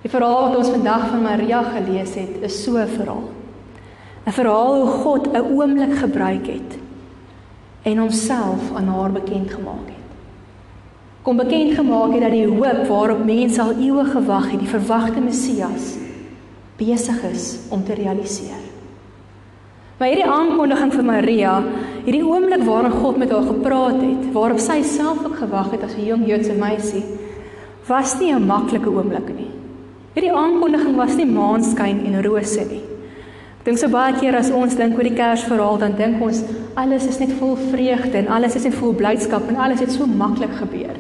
Die 0.03 0.11
verhaal 0.11 0.51
wat 0.51 0.59
ons 0.61 0.71
vandag 0.71 1.09
van 1.11 1.23
Maria 1.23 1.63
gelees 1.73 2.15
het, 2.19 2.43
is 2.47 2.63
so 2.63 2.79
'n 2.79 2.87
verhaal. 2.87 3.27
'n 4.27 4.33
verhaal 4.33 4.75
hoe 4.75 4.91
God 5.03 5.27
'n 5.35 5.51
oomblik 5.59 5.95
gebruik 5.99 6.47
het 6.47 6.79
en 7.83 7.99
homself 7.99 8.71
aan 8.75 8.87
haar 8.87 9.11
bekend 9.11 9.51
gemaak 9.51 9.87
het. 9.87 9.92
Kom 11.23 11.37
bekend 11.39 11.77
gemaak 11.79 12.13
het 12.17 12.25
dat 12.25 12.35
die 12.35 12.47
hoop 12.47 12.87
waarop 12.89 13.25
mense 13.25 13.63
al 13.63 13.77
eeue 13.79 14.05
gewag 14.05 14.51
het, 14.51 14.61
die 14.61 14.71
verwagte 14.71 15.21
Messias 15.23 15.95
besig 16.77 17.21
is 17.31 17.45
om 17.71 17.85
te 17.85 17.95
realiseer. 17.95 18.59
Maar 20.01 20.11
hierdie 20.11 20.27
aankondiging 20.27 20.91
vir 20.91 21.05
Maria, 21.07 21.53
hierdie 22.03 22.25
oomblik 22.27 22.65
waarin 22.67 22.97
God 23.05 23.21
met 23.23 23.31
haar 23.31 23.47
gepraat 23.47 24.01
het, 24.03 24.25
waarop 24.35 24.59
sy 24.59 24.81
self 24.83 25.21
ook 25.23 25.37
gewag 25.45 25.71
het 25.77 25.85
as 25.87 25.95
'n 25.95 26.07
jong 26.07 26.27
Joodse 26.27 26.57
meisie, 26.59 27.05
was 27.87 28.19
nie 28.19 28.35
'n 28.35 28.47
maklike 28.47 28.91
oomblik 28.91 29.29
nie. 29.37 29.51
Hierdie 30.15 30.33
aankondiging 30.33 30.97
was 30.97 31.15
nie 31.17 31.27
maanskyn 31.27 32.05
en 32.07 32.23
rose 32.23 32.65
nie. 32.69 32.83
Dink 33.63 33.79
so 33.79 33.89
baie 33.89 34.13
keer 34.19 34.37
as 34.37 34.51
ons 34.51 34.75
dink 34.75 34.97
oor 34.97 35.05
die 35.07 35.15
Kersverhaal, 35.15 35.79
dan 35.79 35.95
dink 35.97 36.23
ons 36.23 36.43
alles 36.75 37.07
is 37.07 37.19
net 37.19 37.33
vol 37.39 37.57
vreugde 37.57 38.19
en 38.19 38.29
alles 38.29 38.55
is 38.55 38.65
net 38.65 38.75
vol 38.75 38.93
blydskap 38.93 39.49
en 39.49 39.57
alles 39.57 39.81
het 39.81 39.93
so 39.93 40.07
maklik 40.07 40.55
gebeur. 40.59 40.97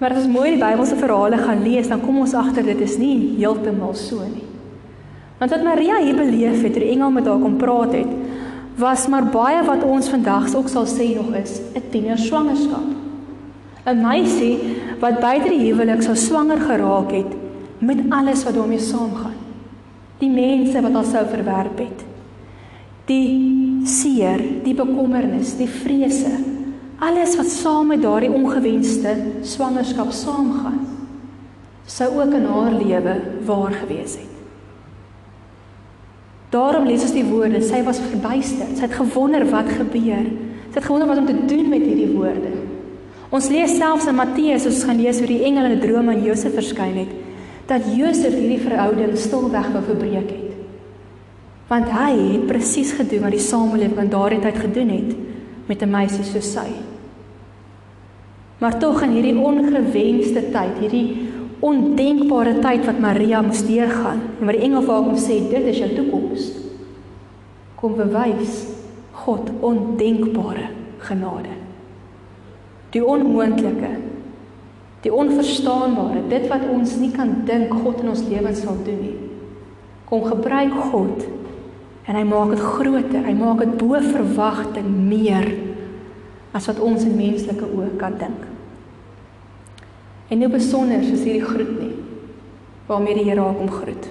Maar 0.00 0.16
as 0.16 0.28
mooi 0.30 0.54
die 0.54 0.60
Bybelse 0.60 0.96
verhale 0.96 1.38
gaan 1.40 1.62
lees, 1.62 1.88
dan 1.88 2.00
kom 2.00 2.22
ons 2.22 2.34
agter 2.34 2.64
dit 2.64 2.80
is 2.80 2.96
nie 2.98 3.36
heeltemal 3.36 3.94
so 3.98 4.24
nie. 4.24 4.46
Want 5.40 5.52
wat 5.52 5.64
Maria 5.64 5.98
hier 6.00 6.16
beleef 6.16 6.62
het, 6.62 6.72
toe 6.72 6.82
die 6.82 6.94
engel 6.94 7.12
met 7.12 7.28
haar 7.28 7.40
kom 7.40 7.58
praat 7.60 7.92
het, 7.96 8.14
was 8.80 9.06
maar 9.12 9.28
baie 9.28 9.60
wat 9.66 9.84
ons 9.84 10.08
vandag 10.08 10.48
ook 10.56 10.68
sal 10.72 10.88
sê 10.88 11.12
nog 11.16 11.34
is 11.36 11.60
'n 11.74 11.82
tiener 11.90 12.18
swangerskap. 12.18 12.88
'n 13.86 14.00
Meisie 14.00 14.58
wat 15.00 15.20
buite 15.20 15.48
die 15.48 15.68
huwelik 15.68 16.02
sou 16.02 16.16
swanger 16.16 16.60
geraak 16.60 17.12
het 17.12 17.32
met 17.78 17.98
alles 18.10 18.44
wat 18.44 18.54
daarmee 18.54 18.78
saamgaan 18.78 19.40
die 20.20 20.30
mense 20.30 20.80
wat 20.84 20.96
haar 20.98 21.08
sou 21.08 21.24
verwerp 21.32 21.80
het. 21.80 22.04
Die 23.08 23.86
seer, 23.88 24.42
die 24.64 24.76
bekommernis, 24.76 25.56
die 25.58 25.68
vrese, 25.70 26.32
alles 27.00 27.36
wat 27.36 27.48
saam 27.48 27.88
met 27.88 28.02
daardie 28.02 28.32
ongewenste 28.32 29.14
swangerskap 29.42 30.12
saamgaan, 30.12 30.82
sou 31.88 32.10
ook 32.18 32.34
in 32.36 32.44
haar 32.44 32.74
lewe 32.76 33.14
waar 33.48 33.72
gewees 33.72 34.18
het. 34.20 34.36
Daarom 36.50 36.86
lees 36.86 37.04
ons 37.06 37.14
die 37.14 37.24
woorde, 37.24 37.62
sy 37.62 37.80
was 37.86 38.02
verbuisterd, 38.02 38.74
sy 38.76 38.84
het 38.88 38.98
gewonder 38.98 39.46
wat 39.52 39.70
gebeur. 39.70 40.26
Sy 40.70 40.78
het 40.78 40.86
gewonder 40.86 41.08
wat 41.10 41.22
om 41.22 41.26
te 41.26 41.46
doen 41.50 41.68
met 41.70 41.82
hierdie 41.86 42.10
woorde. 42.10 42.50
Ons 43.30 43.48
lees 43.50 43.76
selfs 43.78 44.08
in 44.10 44.18
Matteus, 44.18 44.66
ons 44.66 44.82
gaan 44.86 44.98
lees 44.98 45.18
hoe 45.22 45.30
die 45.30 45.44
engele 45.46 45.70
in 45.70 45.78
'n 45.78 45.80
droom 45.80 46.08
aan 46.10 46.24
Josef 46.24 46.54
verskyn 46.54 46.96
het 47.06 47.12
dat 47.70 47.86
Josef 47.94 48.34
hierdie 48.34 48.58
verhouding 48.58 49.16
stilweg 49.18 49.68
wou 49.70 49.82
verbreek 49.86 50.30
het. 50.30 50.54
Want 51.68 51.86
hy 51.94 52.12
het 52.18 52.46
presies 52.46 52.92
gedoen 52.92 53.22
wat 53.22 53.30
die 53.30 53.46
samelewing 53.46 53.98
in 53.98 54.10
daardie 54.10 54.40
tyd 54.40 54.58
gedoen 54.58 54.88
het 54.88 55.10
met 55.68 55.82
'n 55.82 55.90
meisie 55.90 56.24
soos 56.24 56.52
sy. 56.52 56.89
Maar 58.60 58.76
tog 58.80 59.02
in 59.02 59.14
hierdie 59.16 59.36
ongewenste 59.40 60.42
tyd, 60.52 60.76
hierdie 60.82 61.30
ondenkbare 61.64 62.58
tyd 62.64 62.84
wat 62.88 63.00
Maria 63.00 63.40
moes 63.44 63.62
deurgaan 63.66 64.20
en 64.38 64.48
wat 64.48 64.56
die 64.56 64.64
engel 64.64 64.84
vir 64.84 64.94
haar 64.94 65.08
kom 65.08 65.18
sê 65.20 65.40
dit 65.48 65.70
is 65.72 65.80
jou 65.80 65.88
toekoms. 65.96 66.50
Kom 67.80 67.96
bewys 67.96 68.62
God 69.24 69.50
ondenkbare 69.64 70.70
genade. 71.04 71.56
Die 72.92 73.02
onmoontlike 73.04 73.92
die 75.00 75.12
onverstaanbare, 75.12 76.26
dit 76.28 76.46
wat 76.50 76.66
ons 76.68 76.98
nie 77.00 77.10
kan 77.14 77.38
dink 77.48 77.72
God 77.72 78.02
in 78.02 78.12
ons 78.12 78.26
lewens 78.28 78.60
sal 78.64 78.76
doen 78.84 78.98
nie. 79.00 79.16
Kom 80.10 80.26
gebruik 80.26 80.74
God 80.90 81.24
en 82.04 82.18
hy 82.18 82.24
maak 82.26 82.52
dit 82.52 82.64
groter, 82.64 83.24
hy 83.24 83.34
maak 83.38 83.62
dit 83.62 83.76
bo 83.80 83.96
verwagting 83.96 84.88
meer 85.08 85.46
as 86.56 86.66
wat 86.68 86.82
ons 86.82 87.06
in 87.06 87.16
menslike 87.16 87.64
oë 87.64 87.94
kan 88.00 88.18
dink. 88.20 88.49
En 90.30 90.38
nou 90.38 90.50
besonder 90.50 91.02
is 91.02 91.24
hierdie 91.26 91.44
groet 91.44 91.74
nie 91.80 91.96
waarmee 92.90 93.20
die 93.20 93.28
Here 93.28 93.44
hom 93.44 93.68
groet. 93.70 94.08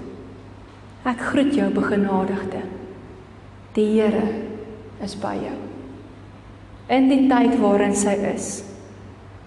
Ek 1.07 1.19
groet 1.31 1.51
jou 1.55 1.65
begenadigde. 1.75 2.61
Die 3.75 3.87
Here 3.97 4.23
is 5.03 5.17
by 5.19 5.33
jou. 5.35 5.57
In 6.95 7.09
die 7.11 7.25
tyd 7.27 7.57
waarin 7.59 7.95
sy 7.95 8.15
is, 8.31 8.47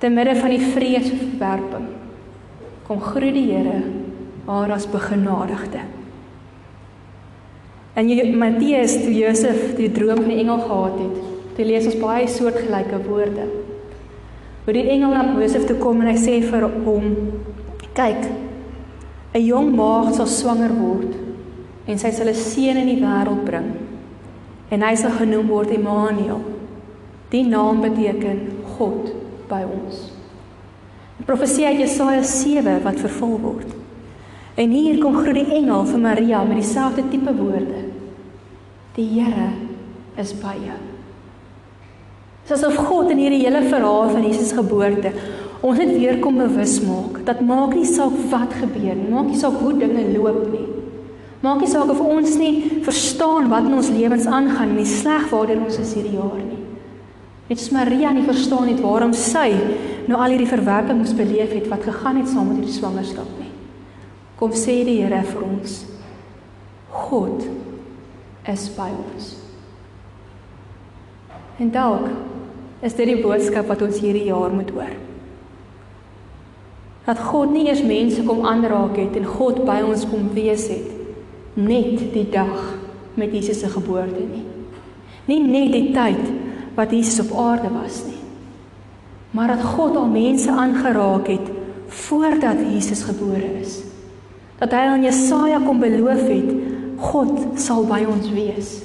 te 0.01 0.11
midde 0.13 0.37
van 0.37 0.53
die 0.53 0.73
vrees 0.75 1.09
of 1.09 1.23
verwerping 1.23 1.89
kom 2.87 3.01
groet 3.01 3.37
die 3.37 3.49
Here 3.55 3.81
haar 4.49 4.73
as 4.75 4.89
begenadigde. 4.91 5.87
En 7.95 8.09
Matteus 8.41 8.97
toe 9.05 9.13
Josef 9.15 9.75
die 9.79 9.91
droom 9.93 10.25
van 10.25 10.31
die 10.33 10.41
engel 10.43 10.61
gehad 10.65 10.97
het, 10.99 11.19
toe 11.57 11.67
lees 11.69 11.89
ons 11.89 12.01
baie 12.01 12.29
soortgelyke 12.29 13.01
woorde. 13.07 13.45
Waar 14.65 14.79
die 14.79 14.89
engel 14.89 15.11
na 15.11 15.25
Josef 15.41 15.67
toe 15.67 15.77
kom 15.77 16.01
en 16.01 16.11
hy 16.13 16.19
sê 16.19 16.41
vir 16.43 16.69
hom: 16.85 17.17
"Kyk, 17.95 18.29
'n 19.35 19.45
jong 19.47 19.75
maagd 19.77 20.15
sal 20.15 20.27
swanger 20.27 20.73
word 20.73 21.17
en 21.87 21.99
sy 21.99 22.11
sal 22.11 22.29
'n 22.29 22.35
seun 22.35 22.77
in 22.77 22.87
die 22.87 23.01
wêreld 23.01 23.45
bring 23.45 23.73
en 24.73 24.83
hy 24.83 24.95
sal 24.97 25.13
genoem 25.19 25.49
word 25.53 25.71
Immanuel. 25.71 26.41
Die 27.33 27.45
naam 27.45 27.81
beteken 27.85 28.41
God 28.77 29.13
by 29.49 29.63
ons. 29.69 30.13
Die 31.19 31.27
profesie 31.29 31.67
uit 31.67 31.83
Jesaja 31.85 32.23
7 32.23 32.81
wat 32.85 33.01
vervul 33.01 33.37
word. 33.41 33.75
En 34.57 34.73
hier 34.73 34.99
kom 35.01 35.17
groet 35.17 35.41
die 35.41 35.59
engel 35.61 35.85
vir 35.89 36.01
Maria 36.01 36.43
met 36.45 36.61
dieselfde 36.61 37.05
tipe 37.13 37.33
woorde. 37.37 37.85
Die 38.97 39.09
Here 39.17 39.53
is 40.21 40.35
by 40.37 40.57
jou. 40.61 40.92
Dit 42.53 42.61
is 42.61 42.67
asof 42.69 42.85
God 42.85 43.09
in 43.09 43.17
hierdie 43.17 43.47
hele 43.47 43.63
verhaal 43.65 44.11
van 44.13 44.25
Jesus 44.27 44.51
geboorte 44.53 45.09
ons 45.65 45.79
net 45.81 45.95
weer 45.97 46.19
kom 46.21 46.37
bewus 46.37 46.75
maak 46.85 47.23
dat 47.25 47.39
maak 47.49 47.71
nie 47.73 47.87
saak 47.89 48.13
wat 48.29 48.53
gebeur 48.59 48.93
nie, 48.93 49.07
maak 49.09 49.31
nie 49.31 49.39
saak 49.41 49.55
hoe 49.63 49.71
dinge 49.73 50.03
loop 50.13 50.43
nie. 50.53 50.67
Maak 51.41 51.63
nie 51.63 51.71
saak 51.73 51.89
of 51.95 52.03
ons 52.05 52.35
nie 52.37 52.83
verstaan 52.85 53.49
wat 53.49 53.65
in 53.71 53.79
ons 53.79 53.89
lewens 53.95 54.27
aangaan 54.29 54.75
nie, 54.77 54.85
sleg 54.85 55.25
waartoe 55.31 55.63
ons 55.63 55.79
is 55.81 55.95
hierdie 55.97 56.13
jaar 56.19 56.43
nie. 56.43 56.59
Net 57.49 57.63
soos 57.63 57.73
Maria 57.73 58.11
nie 58.13 58.27
verstaan 58.27 58.69
het 58.69 58.83
waarom 58.85 59.15
sy 59.17 59.47
nou 60.11 60.19
al 60.21 60.35
hierdie 60.35 60.51
verwerking 60.51 61.01
moes 61.01 61.17
beleef 61.17 61.55
het 61.57 61.71
wat 61.73 61.87
gegaan 61.89 62.21
het 62.21 62.29
saam 62.35 62.51
met 62.51 62.61
hierdie 62.61 62.75
swangerskap 62.77 63.31
nie. 63.39 63.49
Kom 64.37 64.53
sê 64.53 64.83
die 64.85 64.99
Here 65.01 65.23
vir 65.31 65.49
ons. 65.49 65.79
God 67.09 67.49
is 68.53 68.69
by 68.77 68.91
ons. 69.07 69.33
En 71.63 71.73
dalk 71.73 72.13
is 72.83 72.97
dit 72.99 73.07
die 73.07 73.23
boodskap 73.23 73.69
wat 73.71 73.83
ons 73.87 74.01
hierdie 74.03 74.27
jaar 74.29 74.53
moet 74.55 74.71
hoor. 74.75 74.95
Dat 77.07 77.19
God 77.19 77.51
nie 77.55 77.67
eers 77.69 77.83
mense 77.87 78.23
kom 78.27 78.45
aanraak 78.47 78.97
het 78.99 79.17
en 79.19 79.27
God 79.27 79.63
by 79.67 79.81
ons 79.87 80.05
kom 80.11 80.29
wees 80.35 80.69
het 80.71 80.91
net 81.59 82.01
die 82.15 82.27
dag 82.33 82.59
met 83.19 83.35
Jesus 83.35 83.61
se 83.61 83.71
geboorte 83.71 84.23
nie. 84.23 84.45
Nie 85.29 85.41
net 85.45 85.73
die 85.75 85.91
tyd 85.95 86.23
wat 86.77 86.95
Jesus 86.95 87.27
op 87.27 87.35
aarde 87.39 87.71
was 87.75 88.03
nie. 88.07 88.21
Maar 89.33 89.55
dat 89.55 89.67
God 89.75 89.97
al 89.97 90.09
mense 90.13 90.51
aangeraak 90.51 91.29
het 91.29 91.51
voordat 91.93 92.61
Jesus 92.73 93.03
gebore 93.05 93.51
is. 93.61 93.81
Dat 94.61 94.73
hy 94.73 94.87
aan 94.93 95.05
Jesaja 95.05 95.61
kom 95.65 95.81
beloof 95.83 96.23
het 96.29 96.51
God 97.03 97.61
sal 97.61 97.85
by 97.89 98.05
ons 98.09 98.31
wees. 98.33 98.79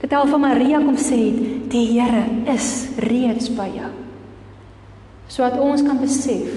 Dat 0.00 0.12
hy 0.14 0.30
van 0.30 0.40
Maria 0.40 0.78
kom 0.78 0.98
sê 1.00 1.18
het 1.18 1.70
die 1.72 1.98
Here 1.98 2.22
is 2.54 2.88
reeds 3.02 3.50
by 3.50 3.66
jou. 3.74 3.90
Sodat 5.28 5.58
ons 5.60 5.82
kan 5.82 5.98
besef 6.00 6.52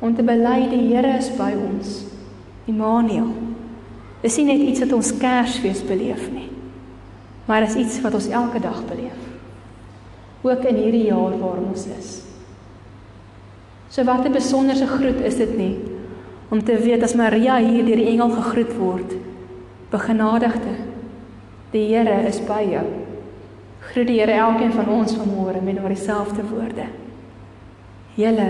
om 0.00 0.14
te 0.14 0.22
bely 0.22 0.68
die 0.70 0.84
Here 0.92 1.16
is 1.18 1.32
by 1.34 1.50
ons. 1.58 2.04
Immanuel. 2.70 3.32
Dis 4.22 4.38
nie 4.40 4.46
net 4.52 4.62
iets 4.64 4.84
wat 4.84 4.94
ons 4.96 5.12
Kersfees 5.20 5.82
beleef 5.84 6.28
nie. 6.32 6.48
Maar 7.44 7.66
is 7.66 7.76
iets 7.76 7.98
wat 8.00 8.14
ons 8.16 8.30
elke 8.32 8.62
dag 8.62 8.78
beleef. 8.88 9.18
Ook 10.44 10.64
in 10.70 10.78
hierdie 10.80 11.08
jaar 11.10 11.34
waar 11.40 11.60
ons 11.60 11.84
is. 11.98 12.22
So 13.90 14.04
wat 14.04 14.24
'n 14.24 14.32
besonderse 14.32 14.86
groet 14.86 15.20
is 15.20 15.36
dit 15.36 15.56
nie 15.56 15.76
om 16.50 16.64
te 16.64 16.76
weet 16.78 17.02
as 17.02 17.14
Maria 17.14 17.58
hier 17.58 17.84
deur 17.84 17.96
die 17.96 18.10
engel 18.14 18.30
gegroet 18.30 18.76
word. 18.76 19.14
Begenadigde. 19.90 20.93
Die 21.74 21.88
Here 21.90 22.20
is 22.28 22.38
by 22.46 22.62
jou. 22.70 22.84
Groet 23.90 24.06
die 24.06 24.20
Here 24.20 24.36
elkeen 24.38 24.72
van 24.76 24.88
ons 24.94 25.16
vanmôre 25.18 25.58
met 25.58 25.74
daardie 25.80 25.98
selfde 25.98 26.44
woorde. 26.46 26.86
Julle 28.14 28.48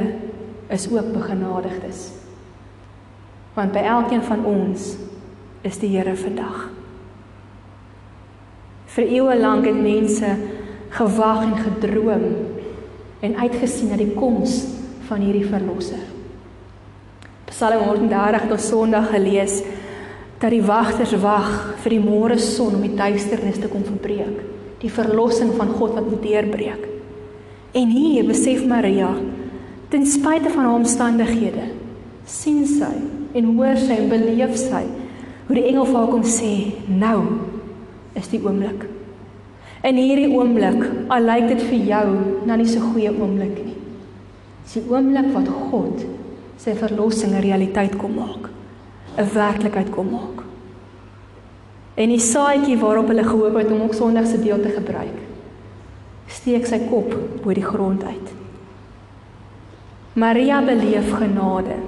is 0.68 0.84
ook 0.92 1.08
begenadigdes. 1.14 2.10
Want 3.56 3.72
by 3.72 3.84
elkeen 3.88 4.24
van 4.28 4.44
ons 4.44 4.90
is 5.64 5.78
die 5.80 5.94
Here 5.94 6.12
vandag. 6.20 6.66
Vir 8.92 9.08
eeue 9.08 9.38
lank 9.40 9.64
het 9.66 9.80
mense 9.80 10.34
gewag 10.94 11.46
en 11.46 11.56
gedroom 11.64 12.26
en 13.24 13.38
uitgesien 13.40 13.88
na 13.90 13.96
die 13.98 14.12
koms 14.14 14.60
van 15.08 15.24
hierdie 15.24 15.48
verlosser. 15.48 16.04
Psalm 17.48 17.88
130 17.88 18.44
het 18.44 18.52
ons 18.52 18.68
Sondag 18.68 19.08
gelees 19.14 19.62
dat 20.40 20.50
die 20.50 20.64
wagters 20.64 21.14
wag 21.22 21.76
vir 21.84 21.96
die 21.96 22.02
môre 22.02 22.38
son 22.38 22.74
om 22.78 22.82
die 22.82 22.96
duisternis 22.96 23.60
te 23.62 23.70
kom 23.70 23.84
verbreek, 23.86 24.42
die 24.82 24.92
verlossing 24.92 25.54
van 25.58 25.70
God 25.78 25.94
wat 25.96 26.10
moet 26.10 26.22
deurbreek. 26.22 26.88
En 27.74 27.90
hier 27.90 28.26
besef 28.28 28.64
Maria, 28.66 29.14
ten 29.90 30.06
spyte 30.06 30.50
van 30.50 30.66
haar 30.66 30.80
omstandighede, 30.82 31.70
sien 32.26 32.64
sy 32.66 32.92
en 33.34 33.54
hoor 33.56 33.78
sy 33.80 33.98
en 33.98 34.12
beleef 34.12 34.54
sy 34.58 34.84
hoe 35.44 35.56
die 35.58 35.66
engel 35.68 35.86
vir 35.88 35.98
haar 35.98 36.12
kom 36.12 36.22
sê, 36.24 36.52
nou 36.88 37.18
is 38.16 38.30
die 38.32 38.40
oomblik. 38.40 38.86
In 39.84 39.98
hierdie 40.00 40.30
oomblik, 40.32 40.80
al 41.12 41.26
lyk 41.28 41.50
dit 41.50 41.64
vir 41.68 41.88
jou 41.90 42.04
nou 42.48 42.56
nie 42.56 42.68
so 42.70 42.92
goeie 42.92 43.10
oomblik 43.12 43.58
nie. 43.60 43.74
Dis 44.64 44.78
die 44.78 44.84
oomblik 44.88 45.28
wat 45.34 45.50
God 45.68 46.06
sy 46.62 46.72
verlossing 46.78 47.34
'n 47.34 47.44
realiteit 47.44 47.98
kom 47.98 48.14
maak, 48.16 48.48
'n 49.16 49.32
werklikheid 49.32 49.90
kom 49.90 50.10
maak. 50.10 50.44
En 51.94 52.08
die 52.08 52.20
saadjie 52.20 52.78
waarop 52.78 53.08
hulle 53.08 53.24
gehoop 53.24 53.54
het 53.54 53.70
om 53.70 53.80
ook 53.80 53.94
Sondag 53.94 54.26
se 54.26 54.40
deel 54.40 54.60
te 54.60 54.68
gebruik, 54.68 55.18
steek 56.26 56.66
sy 56.66 56.78
kop 56.90 57.14
bo 57.42 57.52
die 57.52 57.64
grond 57.64 58.04
uit. 58.04 58.32
Maria 60.14 60.62
beleef 60.62 61.12
genade 61.12 61.80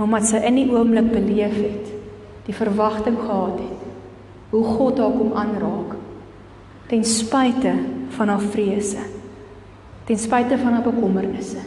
omdat 0.00 0.24
sy 0.24 0.36
in 0.48 0.54
die 0.56 0.70
oomblik 0.72 1.10
beleef 1.12 1.54
het, 1.60 1.90
die 2.46 2.54
verwagting 2.54 3.18
gehad 3.18 3.58
het 3.60 3.80
hoe 4.50 4.64
God 4.64 4.98
haar 4.98 5.14
kom 5.14 5.32
aanraak 5.38 5.94
ten 6.90 7.04
spyte 7.06 7.74
van 8.16 8.32
haar 8.32 8.42
vrese 8.42 9.04
ten 10.08 10.18
spyte 10.18 10.58
van 10.58 10.72
haar 10.72 10.86
bekommernisse 10.88 11.62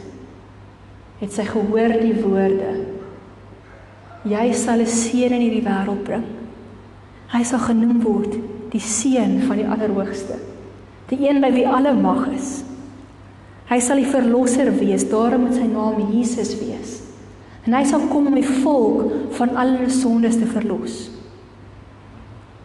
het 1.22 1.32
sy 1.32 1.46
gehoor 1.48 1.96
die 2.02 2.16
woorde 2.20 2.72
jy 4.24 4.52
sal 4.52 4.80
'n 4.80 4.86
seun 4.86 5.32
in 5.32 5.44
hierdie 5.44 5.64
wêreld 5.68 6.04
bring 6.04 6.26
hy 7.34 7.42
sal 7.42 7.58
genoem 7.58 8.02
word 8.02 8.36
die 8.72 8.80
seun 8.80 9.40
van 9.48 9.56
die 9.56 9.66
allerhoogste 9.76 10.38
die 11.10 11.20
een 11.28 11.40
by 11.40 11.50
wie 11.52 11.66
alle 11.66 11.94
mag 11.94 12.28
is 12.34 12.64
hy 13.70 13.80
sal 13.80 13.96
die 13.96 14.12
verlosser 14.16 14.70
wees 14.80 15.04
daarom 15.10 15.46
moet 15.46 15.58
sy 15.58 15.66
naam 15.66 16.00
Jesus 16.12 16.54
wees 16.60 17.02
en 17.66 17.74
hy 17.74 17.84
sal 17.84 18.08
kom 18.12 18.26
om 18.26 18.34
die 18.34 18.54
volk 18.64 19.32
van 19.38 19.56
al 19.56 19.76
hulle 19.76 19.90
sondes 19.90 20.36
te 20.36 20.46
verlos 20.46 21.10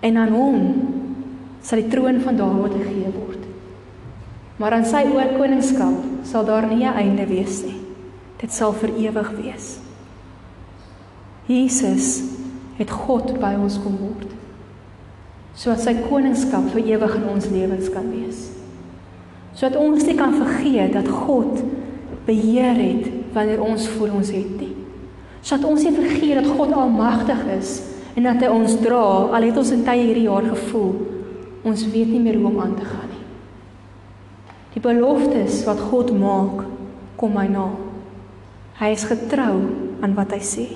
en 0.02 0.18
aan 0.18 0.34
hom 0.34 0.64
sal 1.62 1.82
die 1.82 1.92
troon 1.92 2.22
van 2.24 2.38
Dawid 2.40 2.76
gegee 2.80 3.12
word. 3.14 3.44
Maar 4.60 4.80
aan 4.80 4.88
sy 4.88 5.06
oorkoningskap 5.12 6.26
sal 6.28 6.46
daar 6.48 6.68
nie 6.68 6.86
'n 6.86 6.96
einde 6.96 7.26
wees 7.28 7.64
nie. 7.64 7.80
Dit 8.40 8.52
sal 8.52 8.74
vir 8.74 8.90
ewig 8.90 9.30
wees. 9.44 9.80
Jesus 11.50 12.22
het 12.78 12.92
God 12.94 13.34
by 13.42 13.56
ons 13.58 13.80
kom 13.82 13.98
word. 14.00 14.30
Sodat 15.58 15.82
sy 15.84 15.96
koningskap 16.06 16.70
vir 16.76 16.94
ewig 16.94 17.16
in 17.18 17.28
ons 17.34 17.50
lewens 17.52 17.90
kan 17.92 18.06
wees. 18.14 18.46
Sodat 19.58 19.80
ons 19.82 20.06
nie 20.06 20.16
kan 20.16 20.36
vergeet 20.38 20.94
dat 20.96 21.10
God 21.10 21.64
beheer 22.28 22.78
het 22.78 23.10
wanneer 23.34 23.64
ons 23.66 23.88
voor 23.98 24.14
ons 24.20 24.30
het 24.32 24.52
nie. 24.62 24.76
Sodat 25.42 25.66
ons 25.72 25.84
nie 25.84 25.96
vergeet 25.96 26.38
dat 26.40 26.52
God 26.54 26.76
almagtig 26.78 27.42
is 27.58 27.80
en 28.16 28.30
dat 28.30 28.44
hy 28.46 28.52
ons 28.54 28.78
dra 28.84 29.06
al 29.34 29.48
het 29.48 29.58
ons 29.58 29.74
in 29.74 29.86
tye 29.88 30.06
hierdie 30.06 30.28
jaar 30.28 30.46
gevoel 30.54 30.94
ons 31.68 31.86
weet 31.92 32.12
nie 32.12 32.22
meer 32.24 32.38
hoe 32.40 32.52
om 32.52 32.60
aan 32.64 32.76
te 32.78 32.86
gaan 32.88 33.10
nie. 33.12 33.26
Die 34.76 34.84
beloftes 34.84 35.64
wat 35.68 35.82
God 35.90 36.14
maak, 36.16 36.62
kom 37.20 37.36
hy 37.40 37.48
na. 37.52 37.66
Hy 38.80 38.94
is 38.96 39.04
getrou 39.10 39.56
aan 40.00 40.16
wat 40.16 40.38
hy 40.38 40.40
sê. 40.46 40.68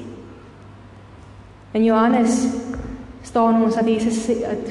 In 1.73 1.83
Johannes 1.83 2.47
staan 3.25 3.63
ons 3.63 3.75
dat 3.75 3.87
Jesus 3.89 4.27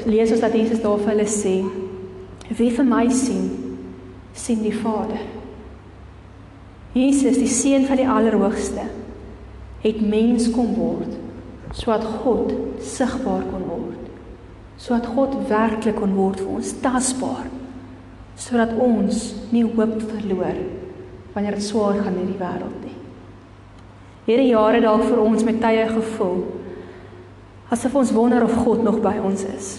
lees 0.07 0.31
ons 0.31 0.43
dat 0.43 0.55
Jesus 0.55 0.83
daar 0.83 1.01
vir 1.03 1.15
hulle 1.17 1.29
sê: 1.29 1.57
Wie 2.49 2.71
vir 2.71 2.87
my 2.87 3.09
sien, 3.11 3.49
sien 4.33 4.63
die 4.63 4.75
Vader. 4.75 5.21
Jesus, 6.93 7.41
die 7.41 7.49
seun 7.49 7.87
van 7.89 7.97
die 7.97 8.09
Allerhoogste, 8.09 8.85
het 9.83 10.01
mens 10.01 10.51
kom 10.55 10.75
word 10.77 11.19
sodat 11.73 12.05
God 12.23 12.53
sigbaar 12.85 13.47
kon 13.49 13.65
word 13.65 14.11
sodat 14.77 15.09
God 15.15 15.37
werklik 15.49 15.97
kon 15.97 16.13
word 16.17 16.43
vir 16.43 16.51
ons 16.59 16.73
tasbaar 16.85 17.47
sodat 18.37 18.75
ons 18.77 19.23
nie 19.55 19.65
hoop 19.65 19.95
verloor 20.05 20.59
wanneer 21.33 21.57
dit 21.57 21.65
swaar 21.65 21.97
gaan 22.03 22.19
in 22.21 22.29
die 22.29 22.37
wêreld 22.37 22.83
nie. 22.85 22.99
Hierdie 24.27 24.51
jare 24.53 24.83
dalk 24.85 25.07
vir 25.09 25.23
ons 25.23 25.45
met 25.49 25.61
tye 25.63 25.87
gevul 25.89 26.43
asof 27.73 27.95
ons 27.97 28.13
wonder 28.13 28.45
of 28.45 28.53
God 28.65 28.83
nog 28.85 29.01
by 29.01 29.15
ons 29.25 29.47
is. 29.49 29.79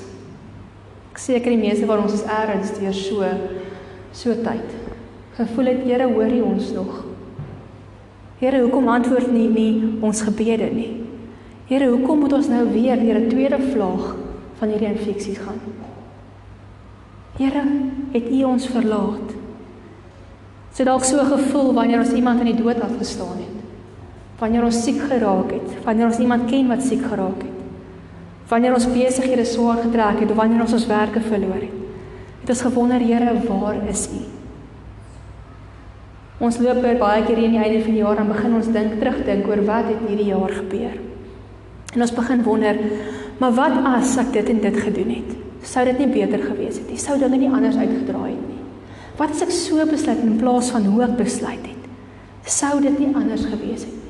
Ek 1.14 1.22
seker 1.22 1.54
die 1.54 1.62
meeste 1.62 1.86
van 1.86 2.02
ons 2.02 2.16
is 2.18 2.26
ergens 2.26 2.74
deur 2.80 2.96
so 2.98 3.28
so 4.14 4.34
tyd. 4.46 4.74
Gevoel 5.38 5.70
het 5.72 5.84
Here 5.86 6.08
hoor 6.10 6.34
U 6.34 6.42
ons 6.46 6.72
nog? 6.74 6.92
Here, 8.42 8.60
hoekom 8.62 8.90
antwoord 8.92 9.30
nie 9.34 9.48
nie 9.50 9.74
ons 10.06 10.22
gebede 10.26 10.68
nie? 10.74 10.90
Here, 11.70 11.88
hoekom 11.90 12.26
moet 12.26 12.34
ons 12.38 12.50
nou 12.52 12.66
weer 12.74 12.98
deur 13.00 13.20
'n 13.22 13.30
tweede 13.30 13.60
vlaag 13.72 14.16
van 14.60 14.70
hierdie 14.70 14.90
infeksies 14.90 15.38
gaan. 15.38 15.62
Here, 17.38 17.64
het 18.14 18.30
U 18.30 18.44
ons 18.44 18.68
verlaat? 18.68 19.34
Sit 20.74 20.86
dalk 20.86 21.04
so 21.04 21.18
gevoel 21.24 21.74
wanneer 21.74 22.00
ons 22.00 22.14
iemand 22.14 22.40
in 22.42 22.56
die 22.56 22.64
dood 22.64 22.82
afgestaan 22.82 23.38
het. 23.38 23.58
Wanneer 24.40 24.64
ons 24.64 24.84
siek 24.84 25.02
geraak 25.02 25.52
het, 25.52 25.84
wanneer 25.86 26.06
ons 26.06 26.20
iemand 26.20 26.50
ken 26.50 26.68
wat 26.68 26.82
siek 26.82 27.02
geraak 27.02 27.42
het. 27.42 27.53
Wanneer 28.50 28.76
ons 28.76 28.90
besighede 28.92 29.46
swaar 29.46 29.82
getrek 29.86 30.20
het 30.24 30.32
of 30.32 30.38
wanneer 30.38 30.62
ons 30.62 30.76
ons 30.76 30.88
werke 30.88 31.22
verloor 31.24 31.62
het. 31.62 31.80
Het 32.42 32.50
ons 32.50 32.62
gewonder, 32.62 33.00
Here, 33.00 33.34
waar 33.48 33.80
is 33.90 34.08
U? 34.12 34.22
Ons 36.44 36.60
loop 36.60 36.82
baie 37.00 37.24
keer 37.24 37.40
in 37.40 37.56
die 37.56 37.62
einde 37.62 37.84
van 37.86 37.94
die 37.96 38.02
jaar 38.02 38.20
en 38.20 38.32
begin 38.34 38.56
ons 38.58 38.72
dink 38.74 38.98
terugdink 39.00 39.48
oor 39.48 39.64
wat 39.64 39.88
het 39.94 40.02
hierdie 40.10 40.32
jaar 40.34 40.52
gebeur. 40.52 40.98
En 41.94 42.02
ons 42.02 42.12
begin 42.12 42.44
wonder, 42.44 42.80
Maar 43.44 43.54
wat 43.58 43.80
as 43.98 44.14
ek 44.22 44.34
dit 44.36 44.52
en 44.54 44.62
dit 44.62 44.78
gedoen 44.86 45.10
het? 45.18 45.32
Sou 45.68 45.86
dit 45.88 45.98
nie 46.00 46.10
beter 46.12 46.42
gewees 46.44 46.78
het 46.80 46.92
nie? 46.92 47.00
Sou 47.02 47.18
dinge 47.20 47.40
nie 47.40 47.50
anders 47.50 47.80
uitgedraai 47.80 48.30
het 48.30 48.46
nie? 48.48 48.62
Wat 49.18 49.34
as 49.34 49.44
ek 49.46 49.52
so 49.56 49.84
besluit 49.90 50.22
in 50.26 50.38
plaas 50.42 50.70
van 50.74 50.86
hoe 50.90 51.04
ek 51.08 51.18
besluit 51.20 51.66
het? 51.66 51.90
Sou 52.50 52.78
dit 52.84 53.00
nie 53.00 53.12
anders 53.16 53.46
gewees 53.48 53.86
het 53.88 53.92
nie? 53.92 54.03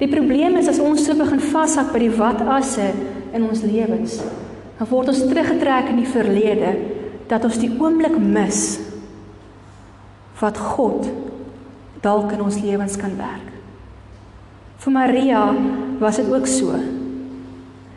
Die 0.00 0.10
probleem 0.10 0.58
is 0.58 0.68
as 0.72 0.80
ons 0.82 1.04
so 1.06 1.14
begin 1.18 1.42
vashak 1.52 1.92
by 1.94 2.00
die 2.02 2.14
wat 2.16 2.40
asse 2.56 2.88
in 3.34 3.46
ons 3.46 3.62
lewens, 3.62 4.18
dan 4.78 4.90
word 4.90 5.12
ons 5.12 5.22
teruggetrek 5.28 5.92
in 5.92 6.00
die 6.02 6.10
verlede 6.10 6.74
dat 7.30 7.46
ons 7.46 7.60
die 7.62 7.70
oomblik 7.78 8.16
mis 8.18 8.80
wat 10.40 10.58
God 10.58 11.06
dalk 12.04 12.34
in 12.34 12.42
ons 12.44 12.58
lewens 12.60 12.98
kan 13.00 13.14
werk. 13.16 13.54
Vir 14.82 14.92
Maria 14.92 15.44
was 16.02 16.18
dit 16.20 16.28
ook 16.28 16.46
so. 16.50 16.76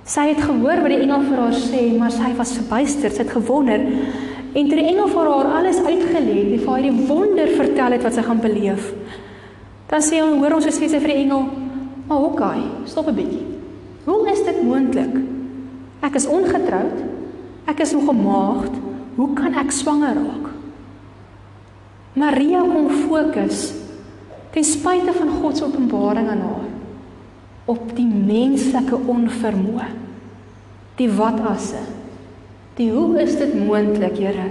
Sy 0.08 0.30
het 0.30 0.40
gehoor 0.40 0.86
wat 0.86 0.94
die 0.94 1.02
engel 1.04 1.26
vir 1.26 1.42
haar 1.42 1.58
sê, 1.58 1.82
maar 1.98 2.14
sy 2.16 2.30
was 2.38 2.54
verbuister, 2.56 3.12
sy 3.12 3.26
het 3.26 3.34
gewonder. 3.34 3.84
En 4.54 4.70
toe 4.70 4.78
die 4.78 4.88
engel 4.94 5.10
vir 5.12 5.28
haar 5.34 5.50
alles 5.60 5.82
uitgelê 5.84 6.38
het, 6.38 6.62
vir 6.62 6.72
haar 6.72 6.86
die 6.86 7.08
wonder 7.10 7.52
vertel 7.58 7.98
het 7.98 8.06
wat 8.08 8.16
sy 8.16 8.24
gaan 8.24 8.40
beleef. 8.40 8.94
Dan 9.92 10.06
sê 10.06 10.22
hom, 10.24 10.38
hoor 10.40 10.56
ons 10.62 10.70
sê 10.70 10.88
sy 10.88 11.02
vir 11.02 11.12
die 11.12 11.24
engel, 11.26 11.50
"Maar 12.08 12.18
oh, 12.18 12.32
okay, 12.32 12.62
stop 12.86 13.08
'n 13.08 13.16
bietjie. 13.16 13.46
Hoe 14.04 14.30
is 14.32 14.44
dit 14.44 14.64
moontlik? 14.64 15.16
Ek 16.00 16.16
is 16.16 16.28
ongetroud. 16.28 17.04
Ek 17.66 17.80
is 17.80 17.92
nog 17.92 18.10
'n 18.12 18.24
maagd. 18.24 18.72
Hoe 19.16 19.34
kan 19.34 19.54
ek 19.54 19.72
swanger 19.72 20.14
raak?" 20.14 20.48
Maria 22.14 22.62
kom 22.62 22.90
fokus 22.90 23.74
ten 24.52 24.64
spyte 24.64 25.14
van 25.14 25.30
God 25.30 25.58
se 25.58 25.66
openbaring 25.66 26.30
aan 26.30 26.42
haar 26.42 26.68
op 27.66 27.92
die 27.96 28.08
menslike 28.08 28.96
onvermoë. 28.96 29.86
Die 30.98 31.10
wat 31.12 31.40
asse. 31.46 31.82
Die 32.78 32.92
hoe 32.92 33.20
is 33.22 33.36
dit 33.38 33.54
moontlik, 33.54 34.18
Here, 34.18 34.50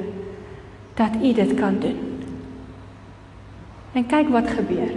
dat 0.94 1.16
U 1.22 1.32
dit 1.32 1.54
kan 1.54 1.78
doen? 1.80 1.96
En 3.92 4.06
kyk 4.06 4.28
wat 4.28 4.50
gebeur. 4.50 4.92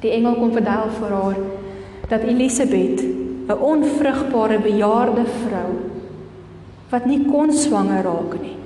Die 0.00 0.12
engel 0.16 0.38
kom 0.40 0.52
vertel 0.52 0.88
vir 0.96 1.16
haar 1.16 1.40
dat 2.10 2.22
Elisabet, 2.26 3.02
'n 3.50 3.58
onvrugbare 3.60 4.58
bejaarde 4.58 5.24
vrou 5.26 5.70
wat 6.90 7.06
nie 7.06 7.24
kon 7.26 7.52
swanger 7.52 8.02
raak 8.02 8.34
nie, 8.40 8.56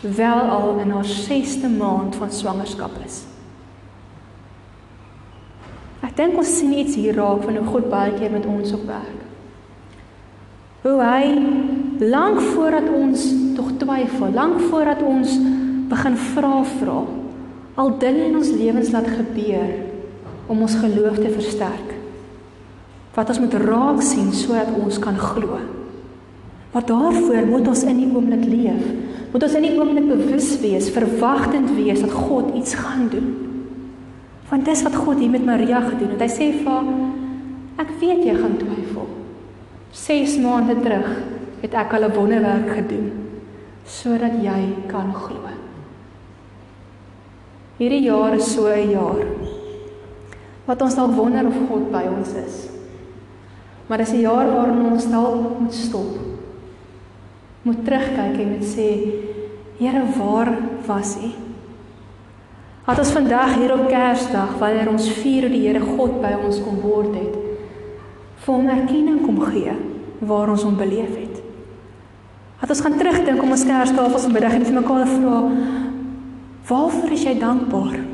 wel 0.00 0.40
al 0.56 0.78
in 0.78 0.90
haar 0.90 1.04
6ste 1.04 1.68
maand 1.78 2.16
van 2.16 2.30
swangerskap 2.30 2.90
is. 3.06 3.24
Ek 6.02 6.16
dink 6.16 6.36
ons 6.36 6.58
sien 6.58 6.72
iets 6.72 6.94
hier 6.94 7.14
raak 7.14 7.42
van 7.42 7.56
hoe 7.56 7.66
God 7.66 7.90
baie 7.90 8.12
keer 8.12 8.30
met 8.30 8.46
ons 8.46 8.72
op 8.72 8.86
werk. 8.86 9.20
Hoe 10.82 11.02
hy 11.02 11.24
lank 11.98 12.40
voordat 12.40 12.86
ons 12.94 13.34
tog 13.56 13.72
twyfel, 13.78 14.30
lank 14.34 14.60
voordat 14.60 15.02
ons 15.02 15.38
begin 15.88 16.16
vra 16.16 16.62
vra, 16.78 17.02
al 17.74 17.98
dinge 17.98 18.24
in 18.30 18.36
ons 18.36 18.50
lewens 18.50 18.90
laat 18.90 19.06
gebeur 19.06 19.87
om 20.48 20.62
ons 20.64 20.76
geloof 20.80 21.20
te 21.20 21.30
versterk. 21.30 21.92
Wat 23.14 23.28
ons 23.28 23.40
moet 23.42 23.56
raak 23.62 24.00
sien 24.04 24.32
sodat 24.32 24.72
ons 24.78 24.98
kan 25.02 25.16
glo. 25.18 25.58
Maar 26.72 26.86
daarvoor 26.86 27.46
moet 27.48 27.68
ons 27.68 27.84
in 27.88 28.00
die 28.00 28.08
oomblik 28.08 28.44
leef. 28.48 28.84
Moet 29.32 29.44
ons 29.44 29.56
in 29.58 29.66
die 29.66 29.74
oomblik 29.76 30.08
bewus 30.08 30.52
wees, 30.62 30.90
verwagtend 30.92 31.72
wees 31.76 32.00
dat 32.04 32.14
God 32.14 32.54
iets 32.56 32.76
gaan 32.78 33.08
doen. 33.12 33.28
Want 34.48 34.64
dis 34.64 34.82
wat 34.86 34.96
God 34.96 35.20
hier 35.20 35.32
met 35.32 35.44
Maria 35.44 35.80
gedoen 35.84 36.14
het. 36.14 36.24
Hy 36.24 36.30
sê 36.32 36.50
vir 36.56 36.70
haar: 36.72 36.88
"Ek 37.84 37.90
weet 38.00 38.24
jy 38.24 38.34
gaan 38.36 38.56
twyfel. 38.56 39.08
6 39.92 40.38
maande 40.38 40.76
terug 40.80 41.08
het 41.60 41.74
ek 41.74 41.92
al 41.92 42.04
'n 42.04 42.14
wonderwerk 42.14 42.70
gedoen 42.70 43.12
sodat 43.84 44.32
jy 44.42 44.88
kan 44.88 45.12
glo." 45.12 45.48
Hierdie 47.78 48.02
jaar 48.02 48.34
is 48.34 48.54
so 48.54 48.66
'n 48.66 48.90
jaar 48.90 49.22
wat 50.68 50.82
ons 50.84 50.96
dalk 50.98 51.16
wonder 51.16 51.48
of 51.48 51.56
God 51.70 51.88
by 51.92 52.04
ons 52.12 52.34
is. 52.36 52.56
Maar 53.88 54.04
dis 54.04 54.12
'n 54.12 54.20
jaar 54.20 54.46
waarin 54.52 54.92
ons 54.92 55.10
dalk 55.10 55.60
moet 55.60 55.74
stop. 55.74 56.12
Moet 57.62 57.84
terugkyk 57.84 58.36
en 58.40 58.52
moet 58.52 58.68
sê: 58.76 58.88
"Here, 59.78 60.04
waar 60.18 60.52
was 60.86 61.16
U?" 61.16 61.30
Wat 62.84 62.98
ons 62.98 63.10
vandag 63.10 63.54
hier 63.54 63.72
op 63.72 63.88
Kersdag 63.88 64.58
wanneer 64.58 64.88
ons 64.88 65.08
vier 65.08 65.42
hoe 65.42 65.50
die 65.50 65.66
Here 65.66 65.80
God 65.80 66.22
by 66.22 66.32
ons 66.44 66.62
kom 66.62 66.80
word 66.80 67.14
het, 67.14 67.34
vir 68.36 68.54
hom 68.54 68.68
erkenning 68.68 69.20
kom 69.24 69.40
gee 69.40 69.72
waar 70.18 70.48
ons 70.48 70.62
hom 70.62 70.76
beleef 70.76 71.16
het. 71.16 71.42
Wat 72.60 72.70
ons 72.70 72.80
gaan 72.80 72.96
terugdink 72.98 73.42
om 73.42 73.50
ons 73.50 73.64
Kerstafels 73.64 74.24
en 74.24 74.32
middag 74.32 74.56
en 74.56 74.64
vir 74.64 74.80
mekaar 74.80 75.06
vra, 75.06 75.42
waarvoor 76.68 77.12
is 77.12 77.24
jy 77.24 77.38
dankbaar? 77.38 78.07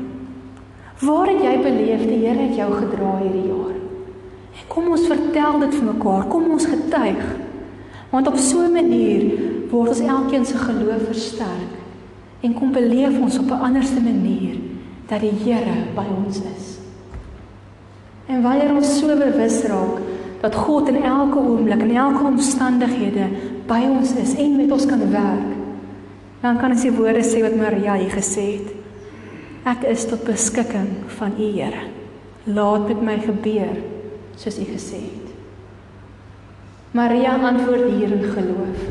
Waar 1.03 1.27
het 1.27 1.41
jy 1.43 1.55
beleef 1.59 2.03
die 2.07 2.21
Here 2.23 2.39
het 2.39 2.55
jou 2.55 2.69
gedra 2.71 3.17
hierdie 3.19 3.49
jaar? 3.49 3.73
En 4.55 4.67
kom 4.71 4.85
ons 4.95 5.07
vertel 5.09 5.57
dit 5.65 5.73
vir 5.75 5.87
mekaar, 5.89 6.27
kom 6.31 6.45
ons 6.55 6.67
getuig. 6.71 7.25
Want 8.13 8.27
op 8.31 8.37
so 8.39 8.63
'n 8.63 8.71
manier 8.71 9.23
word 9.71 9.89
ons 9.89 9.99
elkeen 9.99 10.45
se 10.45 10.57
geloof 10.57 11.03
versterk 11.07 11.73
en 12.41 12.53
kom 12.53 12.71
beleef 12.71 13.19
ons 13.19 13.39
op 13.39 13.51
'n 13.51 13.63
anderste 13.67 14.01
manier 14.01 14.55
dat 15.07 15.19
die 15.19 15.35
Here 15.43 15.91
by 15.95 16.05
ons 16.25 16.37
is. 16.37 16.77
En 18.27 18.41
wanneer 18.41 18.75
ons 18.75 18.99
so 18.99 19.07
bewus 19.07 19.63
raak 19.63 19.99
dat 20.41 20.55
God 20.55 20.87
in 20.87 21.03
elke 21.03 21.37
oomblik 21.37 21.81
en 21.81 21.95
elke 21.95 22.23
omstandighede 22.23 23.27
by 23.67 23.81
ons 23.99 24.15
is 24.15 24.35
en 24.35 24.55
met 24.55 24.71
ons 24.71 24.85
kan 24.85 25.11
werk, 25.11 25.51
dan 26.41 26.57
kan 26.57 26.71
ons 26.71 26.81
die 26.81 26.91
woorde 26.91 27.23
sê 27.23 27.41
wat 27.41 27.55
Maria 27.55 27.93
hier 27.93 28.11
gesê 28.11 28.41
het. 28.41 28.84
Ek 29.65 29.81
is 29.89 30.03
tot 30.05 30.21
beskikking 30.27 31.07
van 31.17 31.31
U 31.41 31.45
Here. 31.55 31.87
Laat 32.45 32.85
met 32.87 32.99
my 33.01 33.15
gebeur 33.17 33.71
soos 34.37 34.59
U 34.61 34.65
gesê 34.69 34.99
het. 35.01 35.31
Maria 36.93 37.33
antwoord 37.33 37.89
hier 37.89 38.11
in 38.13 38.27
geloof. 38.29 38.83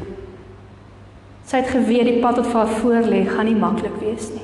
Sy 1.47 1.61
het 1.63 1.71
geweet 1.71 2.09
die 2.09 2.19
pad 2.25 2.41
wat 2.41 2.49
vir 2.49 2.59
haar 2.59 2.81
voorlê 2.81 3.21
gaan 3.29 3.47
nie 3.47 3.55
maklik 3.55 3.95
wees 4.01 4.33
nie. 4.35 4.43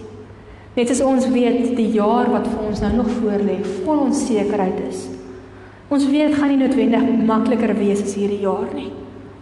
Net 0.76 0.92
as 0.94 1.02
ons 1.02 1.26
weet 1.34 1.72
die 1.74 1.88
jaar 1.96 2.30
wat 2.30 2.46
vir 2.46 2.60
ons 2.68 2.82
nou 2.84 2.92
nog 3.00 3.10
voorlê 3.16 3.56
vol 3.82 4.04
onsekerheid 4.06 4.78
is. 4.86 5.08
Ons 5.90 6.06
weet 6.06 6.30
dit 6.30 6.38
gaan 6.38 6.52
nie 6.54 6.60
noodwendig 6.60 7.24
makliker 7.26 7.74
wees 7.74 8.04
as 8.04 8.14
hierdie 8.14 8.44
jaar 8.44 8.70
nie. 8.76 8.92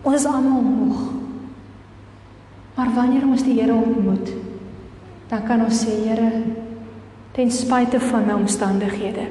Ons 0.08 0.22
is 0.22 0.30
almal 0.30 0.64
moeg. 0.64 1.04
Maar 2.78 2.94
wanneer 2.96 3.28
ons 3.28 3.44
die 3.44 3.58
Here 3.60 3.76
ontmoet, 3.76 4.32
dan 5.28 5.44
kan 5.44 5.66
ons 5.66 5.84
sê 5.84 5.98
Here, 6.06 6.30
ten 7.38 7.50
spyte 7.54 8.00
van 8.02 8.24
my 8.26 8.34
omstandighede, 8.34 9.28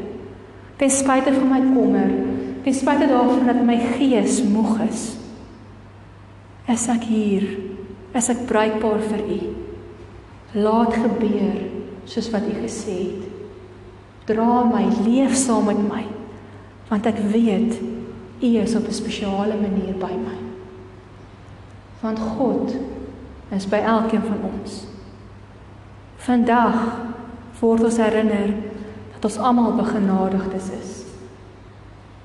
ten 0.79 0.89
spyte 0.89 1.33
van 1.33 1.49
my 1.51 1.59
kommer, 1.73 2.11
ten 2.63 2.73
spyte 2.73 3.07
daarvan 3.09 3.49
dat 3.49 3.57
my 3.67 3.75
gees 3.97 4.37
moeg 4.47 4.77
is, 4.85 5.01
is 6.71 6.85
ek 6.87 7.03
hier 7.03 7.43
is 8.15 8.29
ek 8.31 8.45
bruikbaar 8.47 9.03
vir 9.09 9.23
u. 9.27 9.39
Laat 10.55 10.95
gebeur 10.95 11.57
soos 12.07 12.29
wat 12.31 12.47
u 12.47 12.53
gesê 12.61 12.95
het. 12.95 13.25
Dra 14.31 14.63
my, 14.67 14.85
leef 15.03 15.35
saam 15.35 15.67
met 15.67 15.81
my, 15.83 16.05
want 16.87 17.11
ek 17.11 17.19
weet 17.33 17.75
u 18.39 18.53
is 18.63 18.75
op 18.79 18.87
'n 18.87 18.99
spesiale 19.01 19.59
manier 19.59 19.99
by 19.99 20.15
my. 20.15 20.39
Want 21.99 22.19
God 22.19 22.71
is 23.51 23.67
by 23.67 23.83
elkeen 23.83 24.23
van 24.23 24.41
ons. 24.47 24.87
Vandag 26.15 27.06
word 27.59 27.83
ons 27.83 27.97
herinner 27.97 28.53
dat 29.13 29.25
ons 29.25 29.37
almal 29.37 29.75
begenadigdes 29.77 30.69
is. 30.77 30.91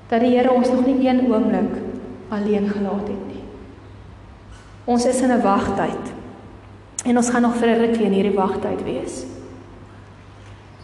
Dat 0.09 0.21
die 0.21 0.35
Here 0.35 0.51
ons 0.53 0.69
nog 0.69 0.85
nie 0.85 1.07
een 1.07 1.25
oomblik 1.31 1.79
alleen 2.29 2.69
gelaat 2.69 3.07
het 3.07 3.23
nie. 3.27 3.43
Ons 4.85 5.05
is 5.05 5.21
in 5.21 5.31
'n 5.31 5.41
wagtyd. 5.41 6.13
En 7.05 7.17
ons 7.17 7.29
gaan 7.29 7.41
nog 7.41 7.55
vir 7.55 7.67
'n 7.67 7.79
rukkie 7.79 8.05
in 8.05 8.11
hierdie 8.11 8.37
wagtyd 8.37 8.83
wees. 8.83 9.25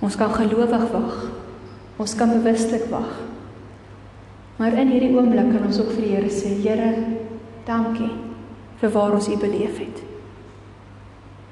Ons 0.02 0.16
kan 0.16 0.34
gelowig 0.34 0.92
wag. 0.92 1.32
Ons 1.98 2.16
kan 2.16 2.30
bewuslik 2.30 2.90
wag. 2.90 3.20
Maar 4.56 4.74
in 4.74 4.88
hierdie 4.88 5.16
oomblik 5.16 5.52
kan 5.52 5.66
ons 5.66 5.80
ook 5.80 5.92
vir 5.92 6.02
die 6.02 6.16
Here 6.16 6.30
sê, 6.30 6.50
Here, 6.64 6.94
dankie 7.66 8.12
vir 8.80 8.90
waar 8.90 9.14
ons 9.14 9.28
U 9.28 9.38
beleef 9.38 9.78
het. 9.78 10.04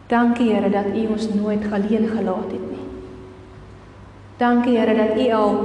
Dankie 0.08 0.54
Here 0.54 0.70
dat 0.70 0.86
U 0.96 1.08
ons 1.08 1.34
nooit 1.34 1.72
alleen 1.72 2.08
gelaat 2.08 2.52
het 2.52 2.72
nie. 2.72 2.87
Dankie 4.38 4.78
Here 4.78 4.96
dat 4.96 5.18
U 5.18 5.32
al 5.32 5.56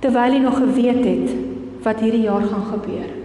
terwyl 0.00 0.34
U 0.34 0.38
nog 0.38 0.56
geweet 0.56 1.04
het 1.04 1.34
wat 1.82 2.00
hierdie 2.00 2.22
jaar 2.22 2.42
gaan 2.42 2.64
gebeur 2.72 3.22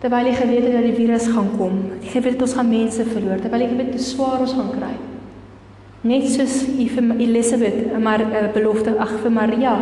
terwyl 0.00 0.28
jy 0.28 0.34
geweet 0.36 0.64
het 0.66 0.74
dat 0.76 0.84
die 0.86 0.96
virus 0.96 1.26
gaan 1.32 1.48
kom. 1.56 1.76
Jy 2.04 2.10
geweet 2.12 2.36
het 2.36 2.42
ons 2.44 2.54
gaan 2.58 2.68
mense 2.68 3.04
verloor, 3.08 3.40
terwyl 3.40 3.64
jy 3.64 3.68
geweet 3.72 3.88
het 3.90 3.96
hoe 3.96 4.04
swaar 4.04 4.44
ons 4.44 4.54
gaan 4.54 4.68
kry. 4.74 4.92
Net 6.06 6.28
soos 6.30 6.60
jy 6.68 6.86
vir 6.92 7.08
Elisabeth, 7.24 7.80
maar 7.98 8.22
'n 8.22 8.32
eh, 8.32 8.52
belofte 8.52 8.92
ag 8.98 9.12
vir 9.22 9.32
Maria 9.32 9.74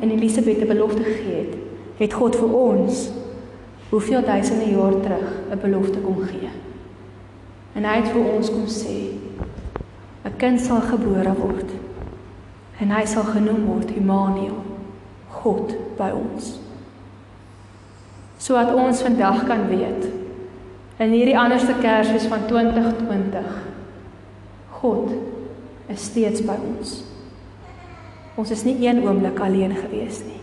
en 0.00 0.10
Elisabeth 0.10 0.62
'n 0.62 0.68
belofte 0.68 1.02
gegee 1.02 1.36
het, 1.36 1.54
het 1.98 2.12
God 2.12 2.36
vir 2.36 2.54
ons 2.54 3.10
hoeveel 3.90 4.22
duisende 4.22 4.70
jaar 4.70 5.00
terug 5.00 5.28
'n 5.50 5.58
belofte 5.58 5.98
kom 5.98 6.20
gee. 6.20 6.50
En 7.74 7.84
hy 7.84 7.96
het 7.96 8.08
vir 8.08 8.22
ons 8.36 8.50
kom 8.50 8.66
sê 8.66 9.18
'n 10.24 10.36
kind 10.36 10.60
sal 10.60 10.80
gebore 10.80 11.34
word 11.34 11.81
en 12.80 12.94
hy 12.94 13.04
sal 13.06 13.26
genoem 13.28 13.66
word 13.68 13.92
Immanuel, 13.96 14.62
God 15.42 15.74
by 15.98 16.10
ons. 16.16 16.56
Sodat 18.42 18.72
ons 18.74 19.02
vandag 19.04 19.44
kan 19.46 19.68
weet 19.70 20.08
in 21.02 21.14
hierdie 21.14 21.38
anderste 21.38 21.74
Kersfees 21.80 22.28
van 22.30 22.46
2020 22.48 23.46
God 24.82 25.12
is 25.92 26.04
steeds 26.10 26.42
by 26.46 26.56
ons. 26.58 27.00
Ons 28.38 28.52
is 28.54 28.64
nie 28.66 28.76
een 28.82 29.02
oomblik 29.04 29.40
alleen 29.42 29.74
gewees 29.76 30.22
nie. 30.26 30.40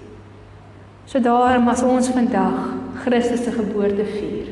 So 1.10 1.20
daarom 1.20 1.68
as 1.72 1.82
ons 1.84 2.12
vandag 2.14 2.76
Christus 3.04 3.44
se 3.44 3.52
geboorte 3.52 4.06
vier, 4.06 4.52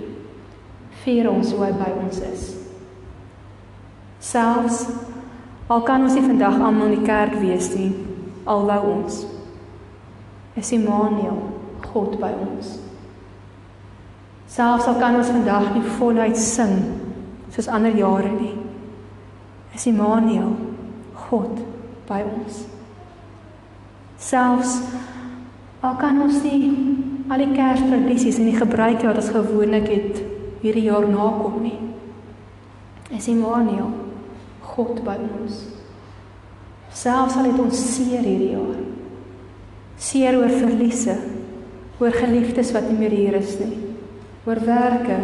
vier 1.04 1.30
ons 1.30 1.52
hoe 1.54 1.68
hy 1.68 1.74
by 1.78 1.92
ons 2.02 2.22
is. 2.26 2.48
Selfs 4.24 4.82
al 5.68 5.84
kan 5.88 6.06
ons 6.08 6.16
nie 6.16 6.26
vandag 6.26 6.60
almal 6.60 6.92
in 6.92 7.00
die 7.00 7.08
kerk 7.08 7.36
wees 7.42 7.72
nie, 7.76 7.90
al 8.48 8.64
wou 8.70 8.80
ons. 8.94 9.26
Is 10.58 10.72
Immanuel 10.74 11.42
God 11.92 12.16
by 12.22 12.32
ons. 12.46 12.78
Selfs 14.48 14.88
al 14.88 14.98
kan 15.02 15.20
ons 15.20 15.30
vandag 15.34 15.74
nie 15.76 15.84
voluit 16.00 16.40
sing 16.40 16.80
soos 17.52 17.68
ander 17.68 17.94
jare 17.96 18.32
nie. 18.32 18.56
Is 19.76 19.86
Immanuel 19.92 20.56
God 21.28 21.62
by 22.08 22.24
ons 22.24 22.66
selfs 24.18 24.80
al 25.86 25.96
kan 26.02 26.18
ons 26.22 26.42
nie 26.42 26.72
al 27.30 27.44
die 27.44 27.54
Kerstradisies 27.54 28.40
en 28.42 28.50
die 28.50 28.58
gebruike 28.58 29.06
wat 29.06 29.20
ons 29.22 29.32
gewoonlik 29.34 29.88
het 29.92 30.22
hierdie 30.64 30.88
jaar 30.88 31.06
nakom 31.06 31.60
nie. 31.62 31.78
Is 33.14 33.28
Immanuel 33.30 33.92
God 34.78 35.02
by 35.02 35.18
ons. 35.18 35.64
Selfs 36.94 37.38
al 37.38 37.50
het 37.50 37.60
ons 37.62 37.80
seer 37.96 38.22
hierdie 38.22 38.54
jaar. 38.54 38.78
Seer 39.98 40.38
oor 40.38 40.54
verliese, 40.54 41.16
oor 41.98 42.14
geliefdes 42.14 42.70
wat 42.76 42.86
nie 42.92 42.98
meer 43.00 43.16
hier 43.18 43.38
is 43.40 43.56
nie. 43.58 43.74
Oor 44.46 44.62
werke, 44.62 45.18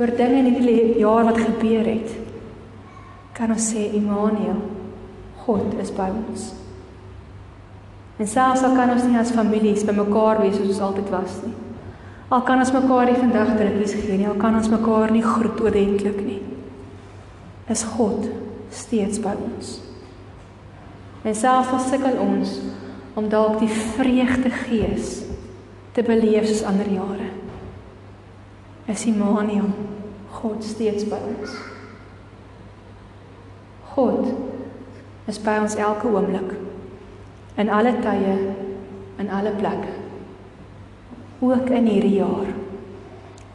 oor 0.00 0.12
dinge 0.16 0.40
in 0.40 0.54
hierdie 0.54 1.02
jaar 1.02 1.28
wat 1.28 1.40
gebeur 1.42 1.84
het. 1.90 2.14
Kan 3.36 3.52
ons 3.52 3.72
sê 3.74 3.90
Immanuel 3.96 4.60
God 5.42 5.74
is 5.82 5.90
by 5.92 6.06
ons. 6.08 6.52
En 8.20 8.28
selfs 8.30 8.62
al 8.62 8.76
kan 8.76 8.92
ons 8.94 9.04
nie 9.08 9.18
as 9.18 9.32
families 9.34 9.84
bymekaar 9.88 10.40
wees 10.40 10.54
soos 10.54 10.76
ons 10.76 10.84
altyd 10.88 11.08
was 11.12 11.40
nie. 11.42 11.54
Al 12.32 12.44
kan 12.46 12.62
ons 12.62 12.72
mekaar 12.72 13.10
nie 13.10 13.18
vandag 13.18 13.56
drukkies 13.58 13.96
gee 13.98 14.16
nie, 14.16 14.28
al 14.30 14.38
kan 14.40 14.54
ons 14.56 14.70
mekaar 14.72 15.10
nie 15.12 15.24
groet 15.26 15.60
oordentlik 15.60 16.22
nie. 16.24 16.38
Is 17.72 17.82
God 17.96 18.30
steeds 18.74 19.20
by 19.22 19.34
ons. 19.36 19.78
En 21.22 21.34
selfs 21.34 21.72
al 21.72 21.84
sukkel 21.86 22.18
ons 22.22 22.56
om 23.14 23.28
dalk 23.28 23.60
die 23.60 23.70
vreugde 23.70 24.50
gees 24.64 25.20
te 25.92 26.02
beleef 26.02 26.48
soos 26.48 26.64
ander 26.66 26.88
jare. 26.88 27.28
Is 28.90 29.06
Immanuel 29.06 29.70
God 30.32 30.64
steeds 30.64 31.04
by 31.06 31.20
ons. 31.34 31.52
God 33.92 34.32
is 35.28 35.38
by 35.38 35.58
ons 35.62 35.76
elke 35.78 36.08
oomblik 36.08 36.54
in 37.60 37.70
alle 37.70 37.92
tye 38.02 38.36
in 39.20 39.28
alle 39.30 39.52
plekke 39.58 39.92
ook 41.42 41.68
in 41.70 41.86
hierdie 41.90 42.16
jaar 42.16 42.48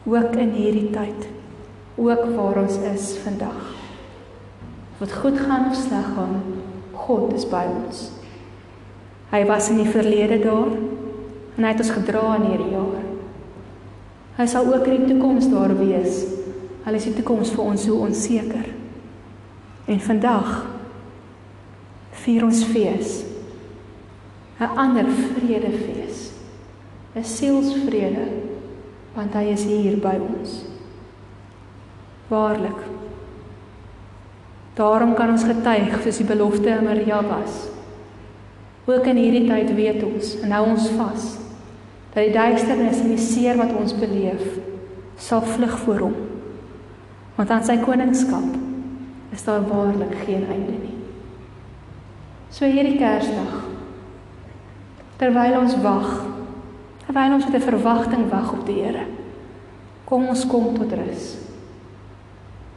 ook 0.06 0.38
in 0.38 0.54
hierdie 0.54 0.88
tyd 0.94 1.26
ook 1.98 2.24
waar 2.36 2.62
ons 2.62 2.78
is 2.92 3.10
vandag 3.24 3.77
wat 4.98 5.12
goed 5.22 5.38
gaan 5.40 5.68
of 5.70 5.76
sleg 5.76 6.08
gaan 6.14 6.40
God 6.98 7.34
is 7.38 7.46
by 7.48 7.64
ons 7.70 8.08
hy 9.32 9.44
was 9.48 9.70
in 9.70 9.82
die 9.82 9.92
verlede 9.92 10.40
daar 10.42 10.72
en 10.72 11.64
hy 11.64 11.70
het 11.72 11.84
ons 11.84 11.94
gedra 11.98 12.24
in 12.38 12.50
hierdie 12.50 12.72
jaar 12.74 13.06
hy 14.38 14.48
sal 14.50 14.68
ook 14.72 14.86
in 14.86 15.04
die 15.04 15.14
toekoms 15.14 15.50
daar 15.52 15.76
wees 15.78 16.24
al 16.86 16.98
is 16.98 17.08
die 17.10 17.16
toekoms 17.20 17.54
vir 17.54 17.64
ons 17.64 17.86
so 17.86 18.02
onseker 18.08 18.68
en 19.88 20.04
vandag 20.04 20.52
vier 22.24 22.44
ons 22.44 22.64
fees 22.68 23.18
'n 24.58 24.76
ander 24.76 25.06
vredefees. 25.06 26.32
'n 27.14 27.24
Sielsvrede 27.24 28.26
want 29.14 29.34
hy 29.34 29.50
is 29.54 29.64
hier 29.64 29.98
by 30.02 30.18
ons. 30.18 30.64
Waarlik. 32.28 32.97
Daarom 34.78 35.16
kan 35.18 35.32
ons 35.34 35.42
getuig 35.42 35.96
soos 36.04 36.20
die 36.20 36.28
belofte 36.28 36.70
aan 36.70 36.86
Maria 36.86 37.18
was. 37.26 37.66
Ook 38.86 39.08
in 39.10 39.18
hierdie 39.18 39.48
tyd 39.48 39.72
weet 39.74 40.04
ons 40.06 40.36
en 40.38 40.54
hou 40.54 40.64
ons 40.70 40.86
vas 40.94 41.24
dat 42.14 42.22
die 42.24 42.34
duisternis 42.34 43.00
en 43.02 43.10
die 43.12 43.20
seer 43.20 43.58
wat 43.58 43.74
ons 43.76 43.96
beleef 43.98 44.44
sal 45.18 45.42
vlug 45.42 45.74
voor 45.82 46.04
hom. 46.06 46.14
Want 47.36 47.50
aan 47.54 47.66
sy 47.66 47.76
koningskap 47.82 49.34
is 49.34 49.44
daar 49.46 49.66
waarlik 49.66 50.14
geen 50.24 50.46
einde 50.46 50.78
nie. 50.78 50.94
So 52.54 52.70
hierdie 52.70 52.96
Kersdag 53.02 53.66
terwyl 55.18 55.58
ons 55.58 55.74
wag. 55.82 56.08
Terwyl 57.02 57.34
ons 57.34 57.44
met 57.50 57.54
'n 57.58 57.66
verwagting 57.66 58.30
wag 58.30 58.52
op 58.52 58.66
die 58.66 58.78
Here. 58.82 59.04
Kom 60.04 60.28
ons 60.28 60.46
kom 60.46 60.74
tot 60.78 60.92
rus. 60.92 61.47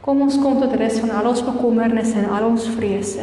Kom 0.02 0.24
ons 0.24 0.38
kom 0.42 0.58
tot 0.58 0.72
rus 0.74 0.98
van 0.98 1.12
al 1.14 1.28
ons 1.30 1.44
bekommernisse 1.46 2.18
en 2.18 2.30
al 2.34 2.48
ons 2.48 2.64
vrese. 2.74 3.22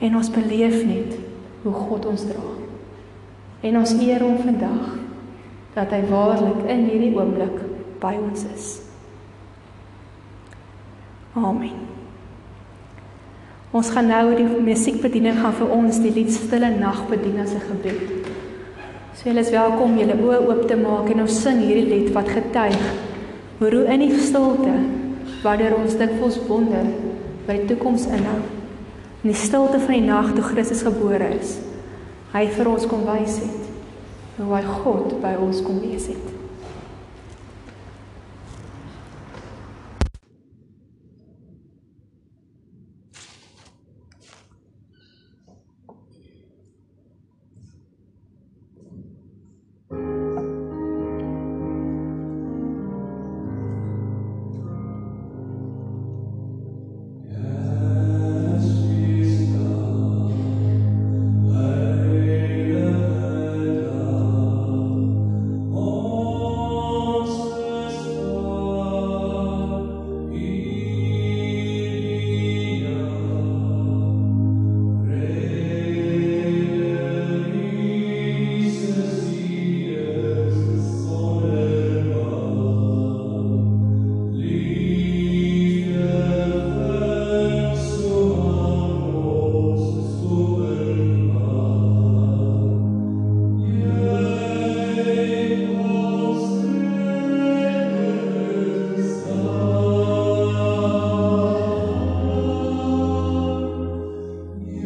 En 0.00 0.16
ons 0.16 0.30
beleef 0.32 0.78
net 0.88 1.18
hoe 1.64 1.74
God 1.76 2.08
ons 2.08 2.24
dra. 2.28 2.54
En 3.60 3.76
ons 3.82 3.92
eer 4.00 4.24
hom 4.24 4.38
vandag 4.40 4.96
dat 5.76 5.92
hy 5.92 6.00
waarlik 6.08 6.64
in 6.72 6.86
hierdie 6.88 7.12
oomblik 7.12 7.60
by 8.00 8.14
ons 8.16 8.46
is. 8.48 8.70
Amen. 11.36 11.84
Ons 13.76 13.90
gaan 13.92 14.08
nou 14.08 14.30
die 14.38 14.46
musiekbediening 14.48 15.36
gaan 15.42 15.56
vir 15.58 15.72
ons 15.74 15.98
die 16.00 16.14
lied 16.16 16.32
Stille 16.32 16.70
Nag 16.78 17.02
bedien 17.10 17.42
as 17.44 17.52
'n 17.52 17.60
gebed. 17.60 18.32
So 19.12 19.28
julle 19.28 19.40
is 19.40 19.50
welkom 19.50 19.98
julle 19.98 20.16
oë 20.16 20.46
oop 20.48 20.68
te 20.68 20.76
maak 20.76 21.10
en 21.10 21.20
ons 21.20 21.42
sing 21.42 21.60
hierdie 21.60 21.88
lied 21.88 22.14
wat 22.14 22.28
getuig 22.28 22.80
hoe 23.58 23.84
in 23.84 24.00
die 24.00 24.16
stilte 24.20 25.05
wanneer 25.46 25.76
ons 25.78 25.94
dikwels 25.98 26.40
wonder 26.48 26.88
wat 27.46 27.60
die 27.60 27.68
toekoms 27.70 28.08
inhou. 28.10 28.40
In 29.22 29.30
die 29.30 29.38
stilte 29.38 29.78
van 29.82 29.94
die 29.94 30.06
nag 30.06 30.32
toe 30.34 30.44
Christus 30.44 30.82
gebore 30.86 31.30
is, 31.38 31.56
hy 32.34 32.44
vir 32.52 32.70
ons 32.70 32.86
kom 32.90 33.06
wys 33.06 33.38
het 33.44 33.62
hoe 34.36 34.50
hy 34.52 34.64
God 34.82 35.14
by 35.22 35.32
ons 35.40 35.62
kom 35.64 35.78
wees 35.80 36.10
het. 36.10 36.32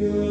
you. 0.00 0.29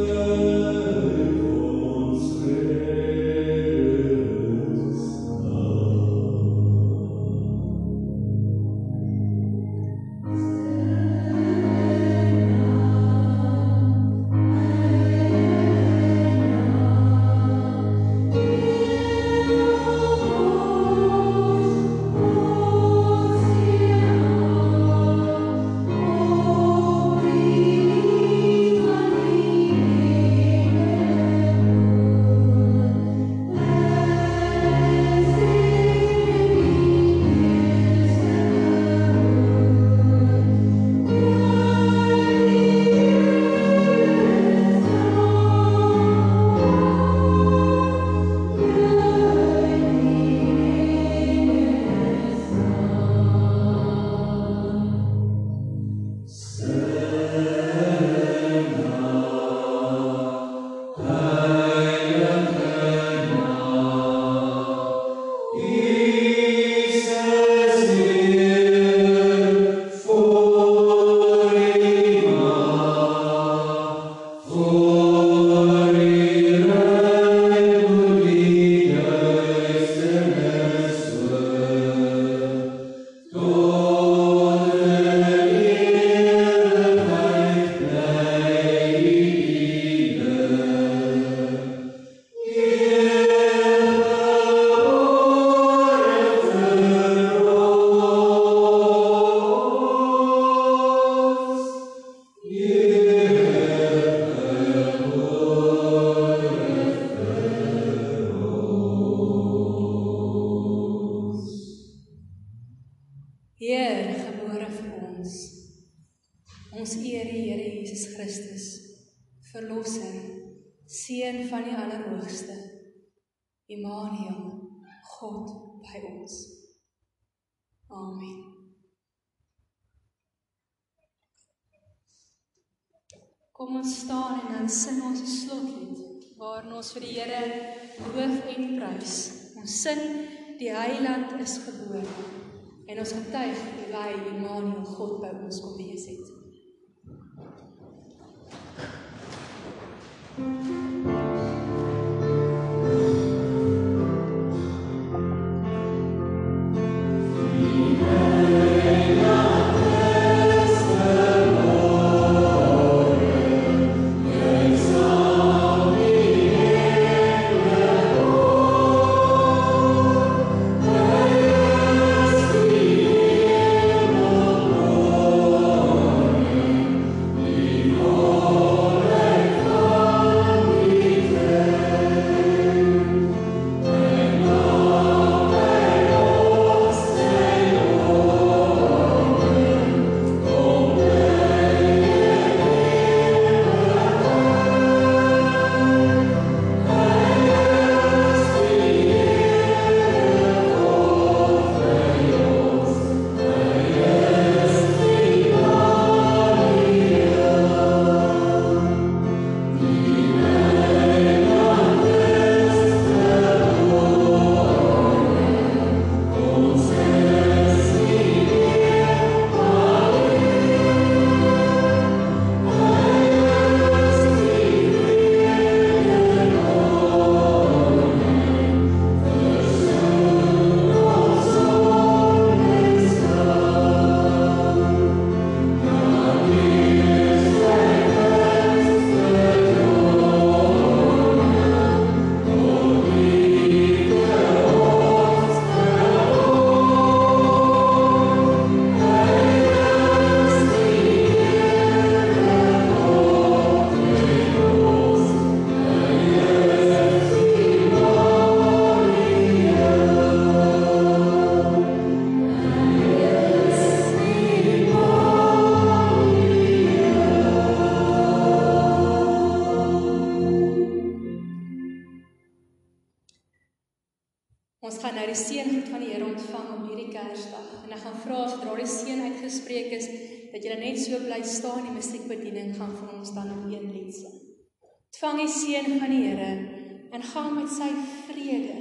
En 287.20 287.26
gaan 287.26 287.56
met 287.56 287.68
sy 287.68 287.90
vrede 288.30 288.76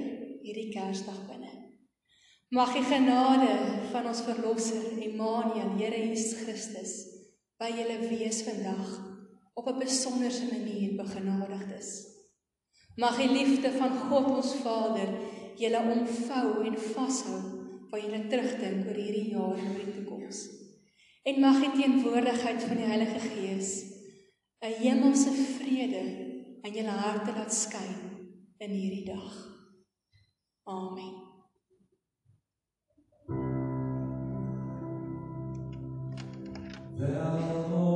hierdie 0.45 0.69
Kersdag 0.71 1.25
binne. 1.27 1.51
Mag 2.55 2.71
die 2.77 2.85
genade 2.87 3.51
van 3.91 4.07
ons 4.07 4.21
verlosser 4.23 4.93
Immanuel, 5.03 5.73
Here 5.75 5.99
Jesus 5.99 6.45
Christus, 6.45 6.93
by 7.59 7.73
julle 7.75 7.97
wees 8.07 8.45
vandag 8.47 8.93
op 9.59 9.67
'n 9.67 9.83
besonderse 9.83 10.47
manier 10.53 10.95
begenadigd 10.95 11.73
is. 11.79 11.91
Mag 12.97 13.19
die 13.19 13.29
liefde 13.29 13.73
van 13.73 13.99
God 14.07 14.31
ons 14.31 14.55
Vader 14.63 15.11
julle 15.57 15.81
omvou 15.95 16.63
en 16.67 16.79
vashou 16.79 17.41
waar 17.91 18.01
julle 18.01 18.27
terugdink 18.31 18.87
oor 18.87 19.01
hierdie 19.03 19.31
jaar 19.35 19.59
en 19.59 19.71
oor 19.75 19.85
die 19.85 19.95
toekoms. 19.99 20.47
En 21.25 21.41
mag 21.41 21.59
die 21.61 21.83
teenwoordigheid 21.83 22.63
van 22.63 22.77
die 22.77 22.91
Heilige 22.93 23.19
Gees 23.19 23.83
'n 24.63 24.79
hemelse 24.79 25.31
vrede 25.59 26.05
in 26.63 26.73
julle 26.73 26.97
harte 27.03 27.33
laat 27.35 27.55
skyn 27.55 28.18
in 28.59 28.71
hierdie 28.71 29.05
dag. 29.05 29.37
Amen. 30.65 31.15
Wel 36.97 37.88